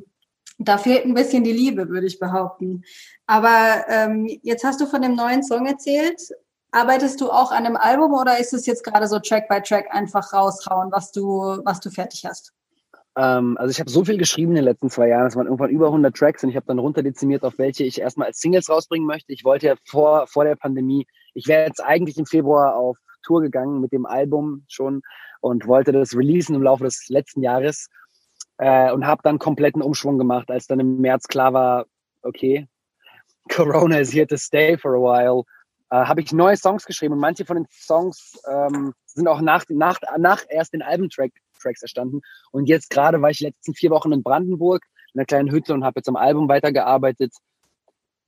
[0.59, 2.85] Da fehlt ein bisschen die Liebe, würde ich behaupten.
[3.27, 6.21] Aber ähm, jetzt hast du von dem neuen Song erzählt.
[6.71, 9.87] Arbeitest du auch an einem Album oder ist es jetzt gerade so Track by Track
[9.91, 12.53] einfach raushauen, was du, was du fertig hast?
[13.17, 15.71] Ähm, also ich habe so viel geschrieben in den letzten zwei Jahren, es waren irgendwann
[15.71, 19.07] über 100 Tracks und ich habe dann runterdezimiert, auf welche ich erstmal als Singles rausbringen
[19.07, 19.33] möchte.
[19.33, 23.41] Ich wollte ja vor, vor der Pandemie, ich wäre jetzt eigentlich im Februar auf Tour
[23.41, 25.03] gegangen mit dem Album schon
[25.41, 27.89] und wollte das releasen im Laufe des letzten Jahres
[28.59, 31.87] äh, und habe dann kompletten Umschwung gemacht, als dann im März klar war,
[32.23, 32.69] okay,
[33.51, 35.45] Corona is here to stay for a while,
[35.91, 39.65] äh, habe ich neue Songs geschrieben und manche von den Songs ähm, sind auch nach,
[39.69, 41.31] nach, nach erst den Albumtrack
[41.65, 42.21] Tracks erstanden.
[42.53, 45.75] Und jetzt gerade war ich die letzten vier Wochen in Brandenburg in einer kleinen Hütte
[45.75, 47.33] und habe jetzt am Album weitergearbeitet.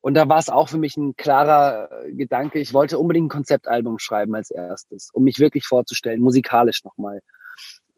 [0.00, 2.60] Und da war es auch für mich ein klarer äh, Gedanke.
[2.60, 7.20] Ich wollte unbedingt ein Konzeptalbum schreiben als erstes, um mich wirklich vorzustellen, musikalisch nochmal.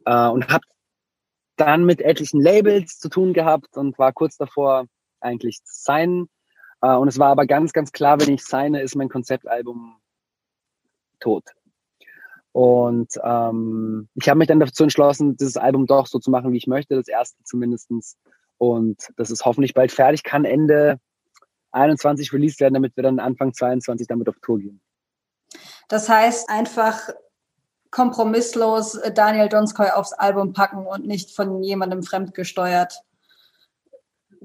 [0.07, 0.65] Äh, und habe
[1.57, 4.87] dann mit etlichen Labels zu tun gehabt und war kurz davor,
[5.21, 6.29] eigentlich zu signen.
[6.81, 9.99] Äh, und es war aber ganz, ganz klar, wenn ich signe, ist mein Konzeptalbum
[11.21, 11.45] tot.
[12.53, 16.57] Und ähm, ich habe mich dann dazu entschlossen, dieses Album doch so zu machen, wie
[16.57, 18.17] ich möchte, das erste zumindestens.
[18.57, 20.99] Und das ist hoffentlich bald fertig, kann Ende
[21.73, 24.81] 21 released werden, damit wir dann Anfang 22 damit auf Tour gehen.
[25.89, 27.11] Das heißt einfach
[27.91, 33.01] kompromisslos Daniel Donskoy aufs Album packen und nicht von jemandem fremdgesteuert.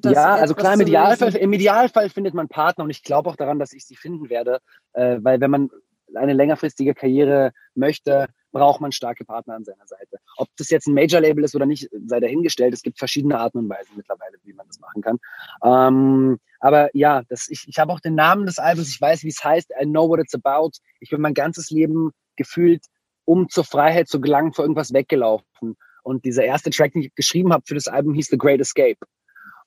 [0.03, 3.59] Ja, also klar, im Idealfall, im Idealfall findet man Partner und ich glaube auch daran,
[3.59, 4.59] dass ich sie finden werde,
[4.93, 5.69] äh, weil wenn man
[6.15, 10.17] eine längerfristige Karriere möchte, braucht man starke Partner an seiner Seite.
[10.37, 12.73] Ob das jetzt ein Major-Label ist oder nicht, sei dahingestellt.
[12.73, 15.17] Es gibt verschiedene Arten und Weisen mittlerweile, wie man das machen kann.
[15.63, 19.29] Ähm, aber ja, das, ich, ich habe auch den Namen des Albums, ich weiß, wie
[19.29, 20.71] es heißt, I know what it's about.
[20.99, 22.85] Ich bin mein ganzes Leben gefühlt,
[23.25, 25.75] um zur Freiheit zu gelangen, vor irgendwas weggelaufen.
[26.03, 28.99] Und dieser erste Track, den ich geschrieben habe für das Album, hieß The Great Escape.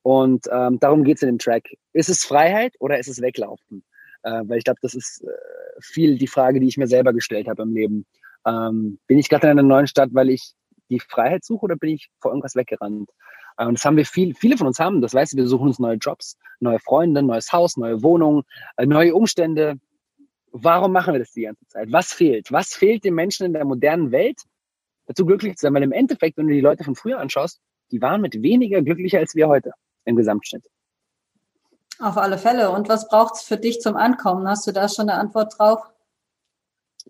[0.02, 1.64] Und ähm, darum geht's in dem Track.
[1.92, 3.82] Ist es Freiheit oder ist es Weglaufen?
[4.22, 7.48] Äh, weil ich glaube, das ist äh, viel die Frage, die ich mir selber gestellt
[7.48, 8.07] habe im Leben.
[8.46, 10.55] Ähm, bin ich gerade in einer neuen Stadt, weil ich
[10.88, 13.11] die Freiheit suche oder bin ich vor irgendwas weggerannt?
[13.59, 15.79] Und das haben wir viel, viele von uns haben, das weißt du, wir suchen uns
[15.79, 18.42] neue Jobs, neue Freunde, neues Haus, neue Wohnung,
[18.76, 19.76] äh, neue Umstände.
[20.52, 21.90] Warum machen wir das die ganze Zeit?
[21.90, 22.52] Was fehlt?
[22.52, 24.42] Was fehlt den Menschen in der modernen Welt,
[25.07, 25.74] dazu glücklich zu sein?
[25.74, 29.18] Weil im Endeffekt, wenn du die Leute von früher anschaust, die waren mit weniger glücklicher
[29.18, 29.72] als wir heute
[30.05, 30.64] im Gesamtschnitt.
[31.98, 32.70] Auf alle Fälle.
[32.70, 34.48] Und was braucht es für dich zum Ankommen?
[34.48, 35.80] Hast du da schon eine Antwort drauf?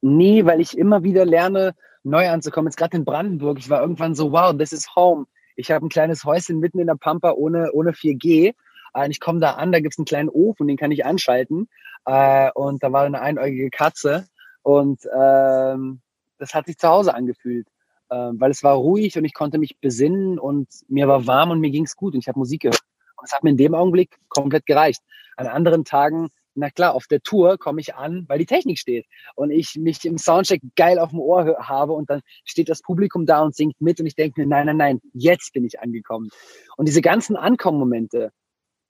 [0.01, 2.69] Nee, weil ich immer wieder lerne, neu anzukommen.
[2.69, 5.27] Jetzt gerade in Brandenburg, ich war irgendwann so, wow, this is home.
[5.57, 8.55] Ich habe ein kleines Häuschen mitten in der Pampa ohne, ohne 4G.
[8.93, 11.69] Und ich komme da an, da gibt es einen kleinen Ofen, den kann ich anschalten.
[12.05, 14.27] Äh, und da war eine einäugige Katze.
[14.63, 16.01] Und ähm,
[16.39, 17.69] das hat sich zu Hause angefühlt,
[18.11, 21.61] äh, weil es war ruhig und ich konnte mich besinnen und mir war warm und
[21.61, 22.81] mir ging es gut und ich habe Musik gehört.
[23.17, 25.03] Und es hat mir in dem Augenblick komplett gereicht.
[25.37, 29.07] An anderen Tagen na klar, auf der Tour komme ich an, weil die Technik steht
[29.35, 33.27] und ich mich im Soundcheck geil auf dem Ohr habe und dann steht das Publikum
[33.27, 36.31] da und singt mit und ich denke mir, nein, nein, nein, jetzt bin ich angekommen.
[36.77, 38.33] Und diese ganzen Ankommenmomente,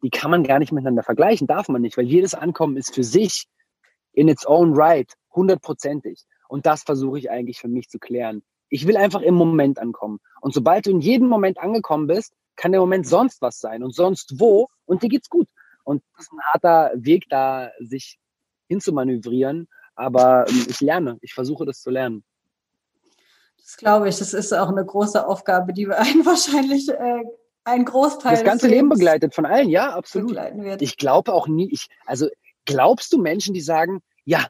[0.02, 3.04] die kann man gar nicht miteinander vergleichen, darf man nicht, weil jedes Ankommen ist für
[3.04, 3.46] sich
[4.12, 6.24] in its own right, hundertprozentig.
[6.48, 8.42] Und das versuche ich eigentlich für mich zu klären.
[8.68, 10.18] Ich will einfach im Moment ankommen.
[10.40, 13.94] Und sobald du in jedem Moment angekommen bist, kann der Moment sonst was sein und
[13.94, 15.48] sonst wo und dir geht's gut.
[15.84, 18.18] Und das ist ein harter Weg, da sich
[18.68, 19.68] hinzumanövrieren.
[19.94, 22.24] Aber ähm, ich lerne, ich versuche das zu lernen.
[23.58, 27.22] Das glaube ich, das ist auch eine große Aufgabe, die wir einen wahrscheinlich äh,
[27.64, 30.38] ein Großteil das ganze Leben begleitet von allen, ja, absolut.
[30.80, 32.28] Ich glaube auch nie, ich, also
[32.64, 34.46] glaubst du Menschen, die sagen, ja,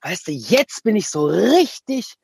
[0.00, 2.14] weißt du, jetzt bin ich so richtig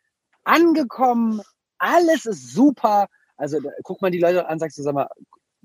[0.45, 1.43] angekommen,
[1.79, 3.07] alles ist super.
[3.41, 5.09] Also da, guck mal die Leute an, sagst du, sag mal,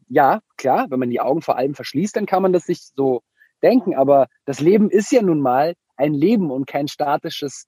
[0.07, 3.21] ja, klar, wenn man die Augen vor allem verschließt, dann kann man das sich so
[3.61, 3.95] denken.
[3.95, 7.67] Aber das Leben ist ja nun mal ein Leben und kein statisches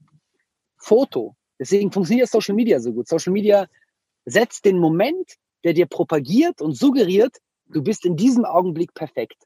[0.78, 1.36] Foto.
[1.60, 3.08] Deswegen funktioniert Social Media so gut.
[3.08, 3.68] Social Media
[4.26, 9.44] setzt den Moment, der dir propagiert und suggeriert, du bist in diesem Augenblick perfekt.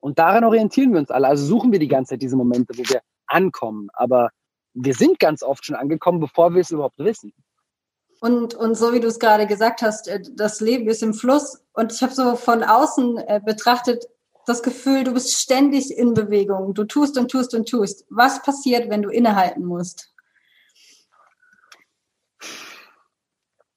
[0.00, 1.28] Und daran orientieren wir uns alle.
[1.28, 3.88] Also suchen wir die ganze Zeit diese Momente, wo wir ankommen.
[3.92, 4.30] Aber
[4.74, 7.32] wir sind ganz oft schon angekommen, bevor wir es überhaupt wissen.
[8.22, 11.60] Und, und so wie du es gerade gesagt hast, äh, das Leben ist im Fluss.
[11.72, 14.04] Und ich habe so von außen äh, betrachtet
[14.46, 16.72] das Gefühl, du bist ständig in Bewegung.
[16.72, 18.06] Du tust und tust und tust.
[18.10, 20.14] Was passiert, wenn du innehalten musst?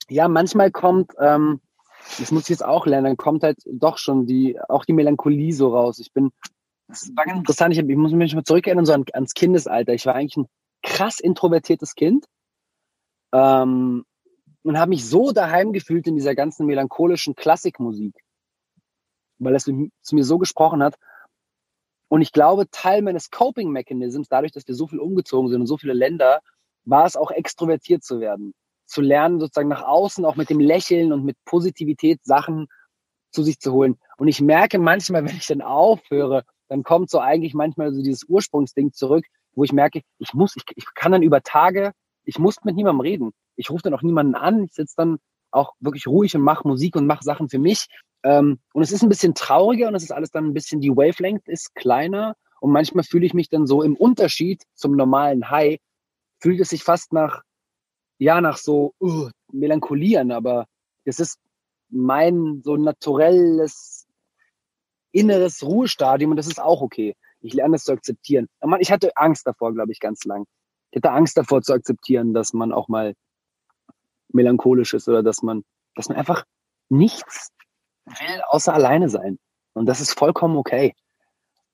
[0.09, 1.59] Ja, manchmal kommt, ähm,
[2.19, 5.53] das muss ich jetzt auch lernen, dann kommt halt doch schon die, auch die Melancholie
[5.53, 5.97] so raus.
[5.97, 6.31] Ich bin,
[6.87, 9.95] das war ganz interessant, ich, hab, ich muss mich mal zurückerinnern, so an, ans Kindesalter.
[9.95, 10.47] Ich war eigentlich ein
[10.83, 12.25] krass introvertiertes Kind.
[13.33, 14.05] Ähm,
[14.65, 18.15] und habe mich so daheim gefühlt in dieser ganzen melancholischen Klassikmusik,
[19.37, 20.95] weil es zu mir so gesprochen hat.
[22.07, 25.67] Und ich glaube, Teil meines Coping Mechanisms, dadurch, dass wir so viel umgezogen sind und
[25.67, 26.41] so viele Länder,
[26.83, 28.55] war es auch extrovertiert zu werden.
[28.87, 32.67] Zu lernen, sozusagen nach außen, auch mit dem Lächeln und mit Positivität Sachen
[33.31, 33.99] zu sich zu holen.
[34.17, 38.23] Und ich merke manchmal, wenn ich dann aufhöre, dann kommt so eigentlich manchmal so dieses
[38.23, 41.91] Ursprungsding zurück, wo ich merke, ich muss, ich, ich kann dann über Tage,
[42.25, 45.17] ich muss mit niemandem reden ich rufe dann auch niemanden an, ich sitze dann
[45.51, 47.87] auch wirklich ruhig und mache Musik und mache Sachen für mich.
[48.23, 50.95] Ähm, und es ist ein bisschen trauriger und es ist alles dann ein bisschen, die
[50.95, 55.79] Wavelength ist kleiner und manchmal fühle ich mich dann so im Unterschied zum normalen High,
[56.39, 57.43] fühlt es sich fast nach,
[58.17, 60.65] ja, nach so uh, Melancholie an, aber
[61.05, 61.39] es ist
[61.89, 64.07] mein so naturelles
[65.11, 67.15] inneres Ruhestadium und das ist auch okay.
[67.41, 68.47] Ich lerne das zu akzeptieren.
[68.79, 70.45] Ich hatte Angst davor, glaube ich, ganz lang.
[70.95, 73.15] Ich hatte Angst davor zu akzeptieren, dass man auch mal
[74.31, 76.45] melancholisch ist oder dass man, dass man einfach
[76.87, 77.51] nichts
[78.05, 79.37] will, außer alleine sein.
[79.73, 80.95] Und das ist vollkommen okay.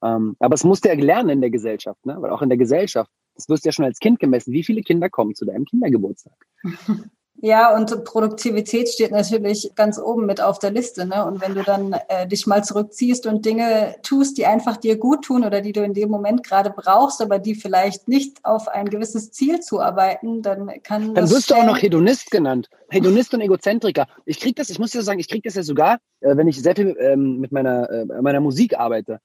[0.04, 2.20] Ähm, aber es musst du ja lernen in der Gesellschaft, ne?
[2.20, 4.54] weil auch in der Gesellschaft, das wirst du ja schon als Kind gemessen.
[4.54, 6.34] Wie viele Kinder kommen zu deinem Kindergeburtstag?
[7.44, 11.08] Ja, und Produktivität steht natürlich ganz oben mit auf der Liste.
[11.08, 11.26] Ne?
[11.26, 15.26] Und wenn du dann äh, dich mal zurückziehst und Dinge tust, die einfach dir gut
[15.26, 18.90] tun oder die du in dem Moment gerade brauchst, aber die vielleicht nicht auf ein
[18.90, 22.70] gewisses Ziel zuarbeiten, dann kann Dann wirst du auch noch Hedonist genannt.
[22.90, 24.06] Hedonist und Egozentriker.
[24.26, 26.62] Ich krieg das, ich muss dir sagen, ich krieg das ja sogar, äh, wenn ich
[26.62, 29.20] sehr viel ähm, mit meiner, äh, meiner Musik arbeite.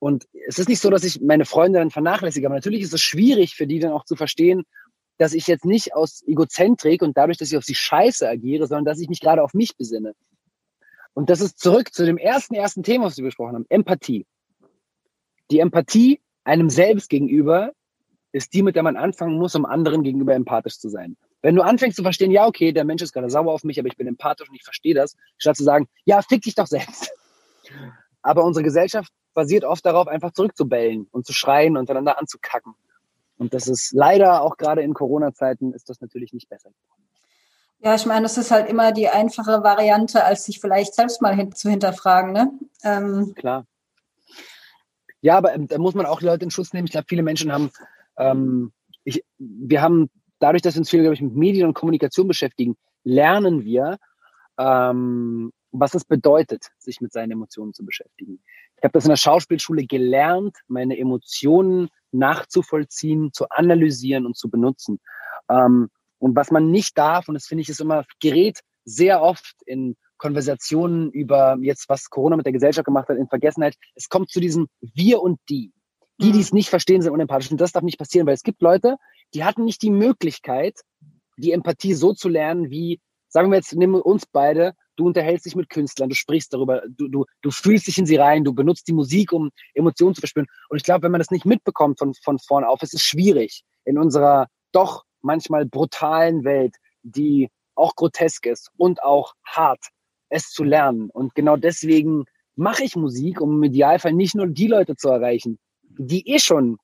[0.00, 3.00] Und es ist nicht so, dass ich meine Freunde dann vernachlässige, aber natürlich ist es
[3.00, 4.64] schwierig für die dann auch zu verstehen,
[5.18, 8.84] dass ich jetzt nicht aus Egozentrik und dadurch, dass ich auf die Scheiße agiere, sondern
[8.84, 10.14] dass ich mich gerade auf mich besinne.
[11.14, 14.26] Und das ist zurück zu dem ersten, ersten Thema, was wir besprochen haben, Empathie.
[15.50, 17.72] Die Empathie einem selbst gegenüber
[18.32, 21.16] ist die, mit der man anfangen muss, um anderen gegenüber empathisch zu sein.
[21.42, 23.88] Wenn du anfängst zu verstehen, ja, okay, der Mensch ist gerade sauer auf mich, aber
[23.88, 27.12] ich bin empathisch und ich verstehe das, statt zu sagen, ja, fick dich doch selbst.
[28.22, 32.74] Aber unsere Gesellschaft basiert oft darauf, einfach zurückzubellen und zu schreien und einander anzukacken.
[33.42, 36.70] Und das ist leider auch gerade in Corona-Zeiten ist das natürlich nicht besser.
[37.80, 41.34] Ja, ich meine, das ist halt immer die einfache Variante, als sich vielleicht selbst mal
[41.34, 42.32] hin zu hinterfragen.
[42.32, 42.52] Ne?
[42.84, 43.66] Ähm Klar.
[45.22, 46.86] Ja, aber ähm, da muss man auch die Leute in Schutz nehmen.
[46.86, 47.72] Ich glaube, viele Menschen haben,
[48.16, 52.28] ähm, ich, wir haben dadurch, dass wir uns viel, glaube ich, mit Medien und Kommunikation
[52.28, 53.98] beschäftigen, lernen wir,
[54.56, 58.40] ähm, was es bedeutet, sich mit seinen Emotionen zu beschäftigen.
[58.76, 65.00] Ich habe das in der Schauspielschule gelernt, meine Emotionen nachzuvollziehen, zu analysieren und zu benutzen.
[65.48, 69.54] Ähm, und was man nicht darf, und das finde ich ist immer, gerät sehr oft
[69.66, 73.74] in Konversationen über jetzt, was Corona mit der Gesellschaft gemacht hat, in Vergessenheit.
[73.96, 75.72] Es kommt zu diesem Wir und die.
[76.20, 76.58] Die, die es mhm.
[76.58, 77.50] nicht verstehen, sind unempathisch.
[77.50, 78.98] Und das darf nicht passieren, weil es gibt Leute,
[79.34, 80.78] die hatten nicht die Möglichkeit,
[81.36, 85.46] die Empathie so zu lernen, wie, sagen wir jetzt, nehmen wir uns beide, du unterhältst
[85.46, 88.52] dich mit Künstlern, du sprichst darüber, du, du, du fühlst dich in sie rein, du
[88.52, 90.46] benutzt die Musik, um Emotionen zu verspüren.
[90.68, 93.62] Und ich glaube, wenn man das nicht mitbekommt von, von vorne auf, ist es schwierig
[93.84, 99.84] in unserer doch manchmal brutalen Welt, die auch grotesk ist und auch hart,
[100.28, 101.10] es zu lernen.
[101.10, 102.24] Und genau deswegen
[102.54, 106.78] mache ich Musik, um im Idealfall nicht nur die Leute zu erreichen, die eh schon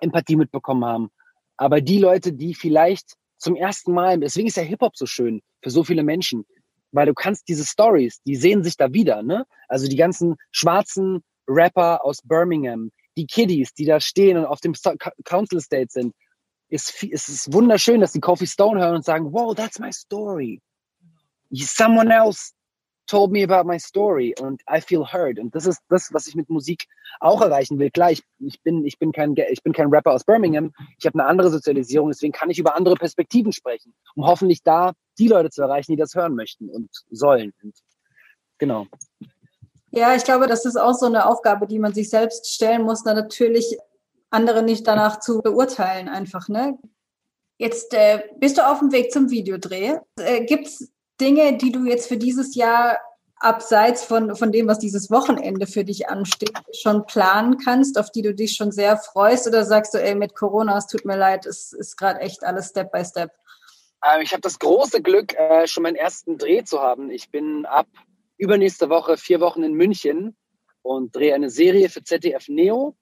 [0.00, 1.10] Empathie mitbekommen haben,
[1.56, 5.70] aber die Leute, die vielleicht zum ersten Mal, deswegen ist ja Hip-Hop so schön für
[5.70, 6.44] so viele Menschen,
[6.96, 9.46] weil du kannst diese Stories, die sehen sich da wieder, ne?
[9.68, 14.74] Also die ganzen schwarzen Rapper aus Birmingham, die Kiddies, die da stehen und auf dem
[15.24, 16.14] Council Estate sind,
[16.68, 20.60] ist, ist es wunderschön, dass die Coffee Stone hören und sagen, wow, that's my story.
[21.52, 22.52] Someone else
[23.06, 25.38] told me about my story und I feel heard.
[25.38, 26.86] Und das ist das, was ich mit Musik
[27.20, 27.90] auch erreichen will.
[27.90, 30.72] Klar, ich, ich, bin, ich, bin, kein, ich bin kein Rapper aus Birmingham.
[30.98, 34.92] Ich habe eine andere Sozialisierung, deswegen kann ich über andere Perspektiven sprechen, um hoffentlich da
[35.18, 37.52] die Leute zu erreichen, die das hören möchten und sollen.
[37.62, 37.74] Und
[38.58, 38.86] genau.
[39.90, 43.02] Ja, ich glaube, das ist auch so eine Aufgabe, die man sich selbst stellen muss,
[43.02, 43.78] dann natürlich
[44.30, 46.78] andere nicht danach zu beurteilen, einfach, ne?
[47.58, 49.96] Jetzt äh, bist du auf dem Weg zum Videodreh.
[50.20, 52.98] Äh, Gibt es Dinge, die du jetzt für dieses Jahr
[53.38, 58.22] abseits von, von dem, was dieses Wochenende für dich ansteht, schon planen kannst, auf die
[58.22, 59.46] du dich schon sehr freust?
[59.46, 62.70] Oder sagst du, ey, mit Corona, es tut mir leid, es ist gerade echt alles
[62.70, 63.30] Step by Step?
[64.04, 67.10] Ähm, ich habe das große Glück, äh, schon meinen ersten Dreh zu haben.
[67.10, 67.86] Ich bin ab
[68.38, 70.36] übernächste Woche vier Wochen in München
[70.82, 72.96] und drehe eine Serie für ZDF Neo.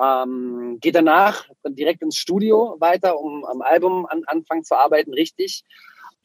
[0.00, 5.64] Ähm, gehe danach direkt ins Studio weiter, um am Album an, anfangen zu arbeiten, richtig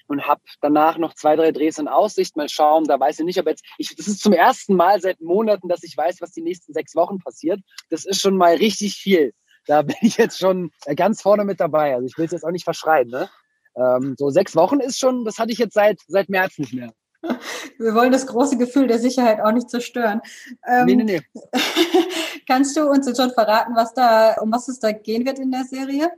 [0.10, 2.36] und habe danach noch zwei, drei Drehs in Aussicht.
[2.36, 5.22] Mal schauen, da weiß ich nicht, ob jetzt, ich, das ist zum ersten Mal seit
[5.22, 7.60] Monaten, dass ich weiß, was die nächsten sechs Wochen passiert.
[7.90, 9.34] Das ist schon mal richtig viel.
[9.68, 11.96] Da bin ich jetzt schon ganz vorne mit dabei.
[11.96, 13.08] Also ich will es jetzt auch nicht verschreien.
[13.10, 13.30] Ne?
[13.76, 16.92] Ähm, so sechs Wochen ist schon, das hatte ich jetzt seit, seit März nicht mehr.
[17.78, 20.22] Wir wollen das große Gefühl der Sicherheit auch nicht zerstören.
[20.68, 21.22] Ähm, nee, nee, nee.
[22.48, 25.52] kannst du uns jetzt schon verraten, was da, um was es da gehen wird in
[25.52, 26.12] der Serie?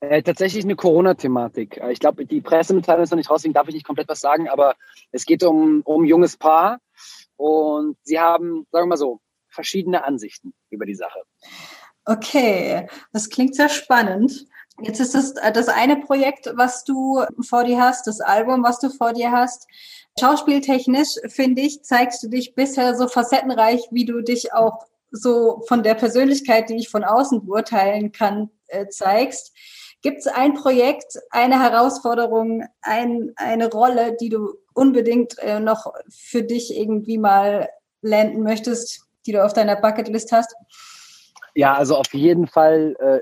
[0.00, 1.78] Äh, tatsächlich eine Corona-Thematik.
[1.78, 4.20] Äh, ich glaube, die Pressemitteilung ist noch nicht raus, deswegen darf ich nicht komplett was
[4.20, 4.76] sagen, aber
[5.12, 6.80] es geht um, um ein junges Paar
[7.36, 11.20] und sie haben, sagen wir mal so, verschiedene Ansichten über die Sache.
[12.04, 14.46] Okay, das klingt sehr spannend.
[14.82, 18.78] Jetzt ist das äh, das eine Projekt, was du vor dir hast, das Album, was
[18.78, 19.66] du vor dir hast.
[20.18, 25.82] Schauspieltechnisch, finde ich, zeigst du dich bisher so facettenreich, wie du dich auch so von
[25.82, 29.52] der Persönlichkeit, die ich von außen beurteilen kann, äh, zeigst.
[30.06, 36.44] Gibt es ein Projekt, eine Herausforderung, ein, eine Rolle, die du unbedingt äh, noch für
[36.44, 37.68] dich irgendwie mal
[38.02, 40.54] landen möchtest, die du auf deiner Bucketlist hast?
[41.56, 43.18] Ja, also auf jeden Fall äh,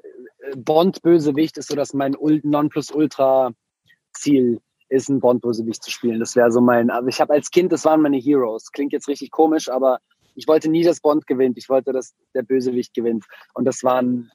[0.58, 4.60] Bond-Bösewicht ist so, dass mein Nonplusultra-Ziel
[4.90, 6.20] ist, ein Bond-Bösewicht zu spielen.
[6.20, 8.70] Das wäre so mein, also ich habe als Kind, das waren meine Heroes.
[8.72, 10.00] Klingt jetzt richtig komisch, aber
[10.34, 11.56] ich wollte nie, dass Bond gewinnt.
[11.56, 13.24] Ich wollte, dass der Bösewicht gewinnt.
[13.54, 14.30] Und das waren,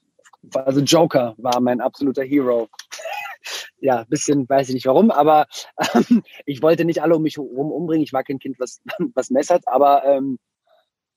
[0.54, 2.70] also Joker war mein absoluter Hero.
[3.80, 5.48] ja, bisschen weiß ich nicht warum, aber
[5.94, 8.04] ähm, ich wollte nicht alle um mich herum umbringen.
[8.04, 8.82] Ich war kein Kind, was,
[9.14, 10.40] was messert, aber ähm,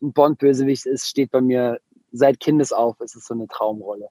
[0.01, 1.79] ein Bond-Bösewicht ist, steht bei mir
[2.11, 3.01] seit Kindes auf.
[3.01, 4.09] Es ist so eine Traumrolle.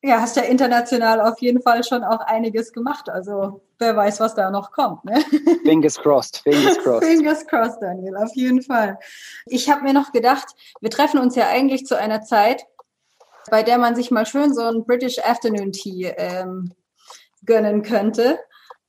[0.00, 3.10] Ja, hast ja international auf jeden Fall schon auch einiges gemacht.
[3.10, 5.04] Also wer weiß, was da noch kommt.
[5.04, 5.20] Ne?
[5.64, 7.04] Fingers crossed, fingers crossed.
[7.04, 8.98] fingers crossed, Daniel, auf jeden Fall.
[9.46, 10.46] Ich habe mir noch gedacht,
[10.80, 12.64] wir treffen uns ja eigentlich zu einer Zeit,
[13.50, 16.72] bei der man sich mal schön so ein British Afternoon Tea ähm,
[17.44, 18.38] gönnen könnte.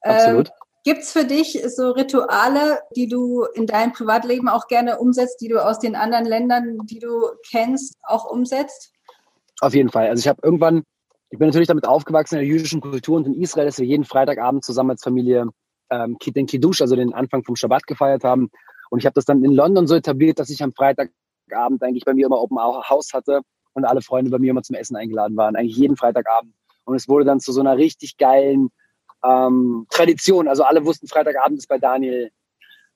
[0.02, 0.48] Absolut.
[0.48, 0.54] Ähm,
[0.86, 5.50] Gibt es für dich so Rituale, die du in deinem Privatleben auch gerne umsetzt, die
[5.50, 8.94] du aus den anderen Ländern, die du kennst, auch umsetzt?
[9.60, 10.08] Auf jeden Fall.
[10.08, 10.84] Also ich habe irgendwann
[11.32, 14.04] ich bin natürlich damit aufgewachsen in der jüdischen Kultur und in Israel, dass wir jeden
[14.04, 15.48] Freitagabend zusammen als Familie
[15.92, 18.50] ähm, den Kiddush, also den Anfang vom Shabbat gefeiert haben.
[18.90, 22.16] Und ich habe das dann in London so etabliert, dass ich am Freitagabend eigentlich bei
[22.16, 23.42] mir immer Open House hatte
[23.74, 26.54] und alle Freunde bei mir immer zum Essen eingeladen waren, eigentlich jeden Freitagabend.
[26.86, 28.70] Und es wurde dann zu so einer richtig geilen
[29.24, 30.48] ähm, Tradition.
[30.48, 32.32] Also alle wussten, Freitagabend ist bei Daniel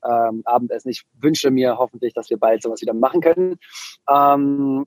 [0.03, 0.89] ähm, Abendessen.
[0.89, 3.57] Ich wünsche mir hoffentlich, dass wir bald sowas wieder machen können.
[4.09, 4.85] Ähm,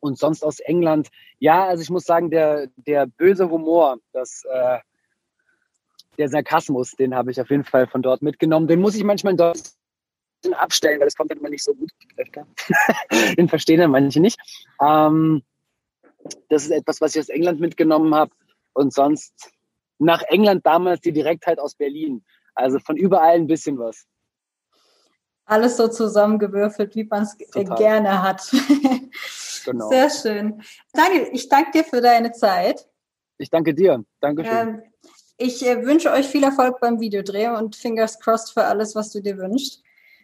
[0.00, 1.08] und sonst aus England.
[1.38, 4.78] Ja, also ich muss sagen, der, der böse Humor, das, äh,
[6.18, 8.66] der Sarkasmus, den habe ich auf jeden Fall von dort mitgenommen.
[8.66, 9.76] Den muss ich manchmal in Deutschland
[10.54, 11.90] abstellen, weil das kommt dann immer nicht so gut.
[13.38, 14.38] den verstehen dann manche nicht.
[14.80, 15.42] Ähm,
[16.48, 18.32] das ist etwas, was ich aus England mitgenommen habe.
[18.72, 19.34] Und sonst
[19.98, 22.24] nach England damals die Direktheit aus Berlin.
[22.54, 24.06] Also von überall ein bisschen was.
[25.44, 27.36] Alles so zusammengewürfelt, wie man es
[27.76, 28.42] gerne hat.
[29.64, 29.88] Genau.
[29.88, 30.62] Sehr schön.
[30.92, 32.88] Daniel, ich danke dir für deine Zeit.
[33.38, 34.04] Ich danke dir.
[34.20, 34.52] Dankeschön.
[34.52, 34.82] Ähm,
[35.36, 39.20] ich äh, wünsche euch viel Erfolg beim Videodreh und fingers crossed für alles, was du
[39.20, 39.82] dir wünschst.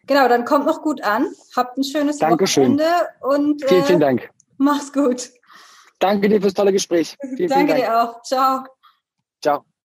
[0.09, 1.27] Genau, dann kommt noch gut an.
[1.55, 2.79] Habt ein schönes Dankeschön.
[2.79, 4.31] Wochenende und äh, vielen, vielen Dank.
[4.57, 5.31] Mach's gut.
[5.99, 7.17] Danke dir fürs tolle Gespräch.
[7.37, 8.23] Vielen, Danke vielen dir auch.
[8.23, 8.65] Ciao.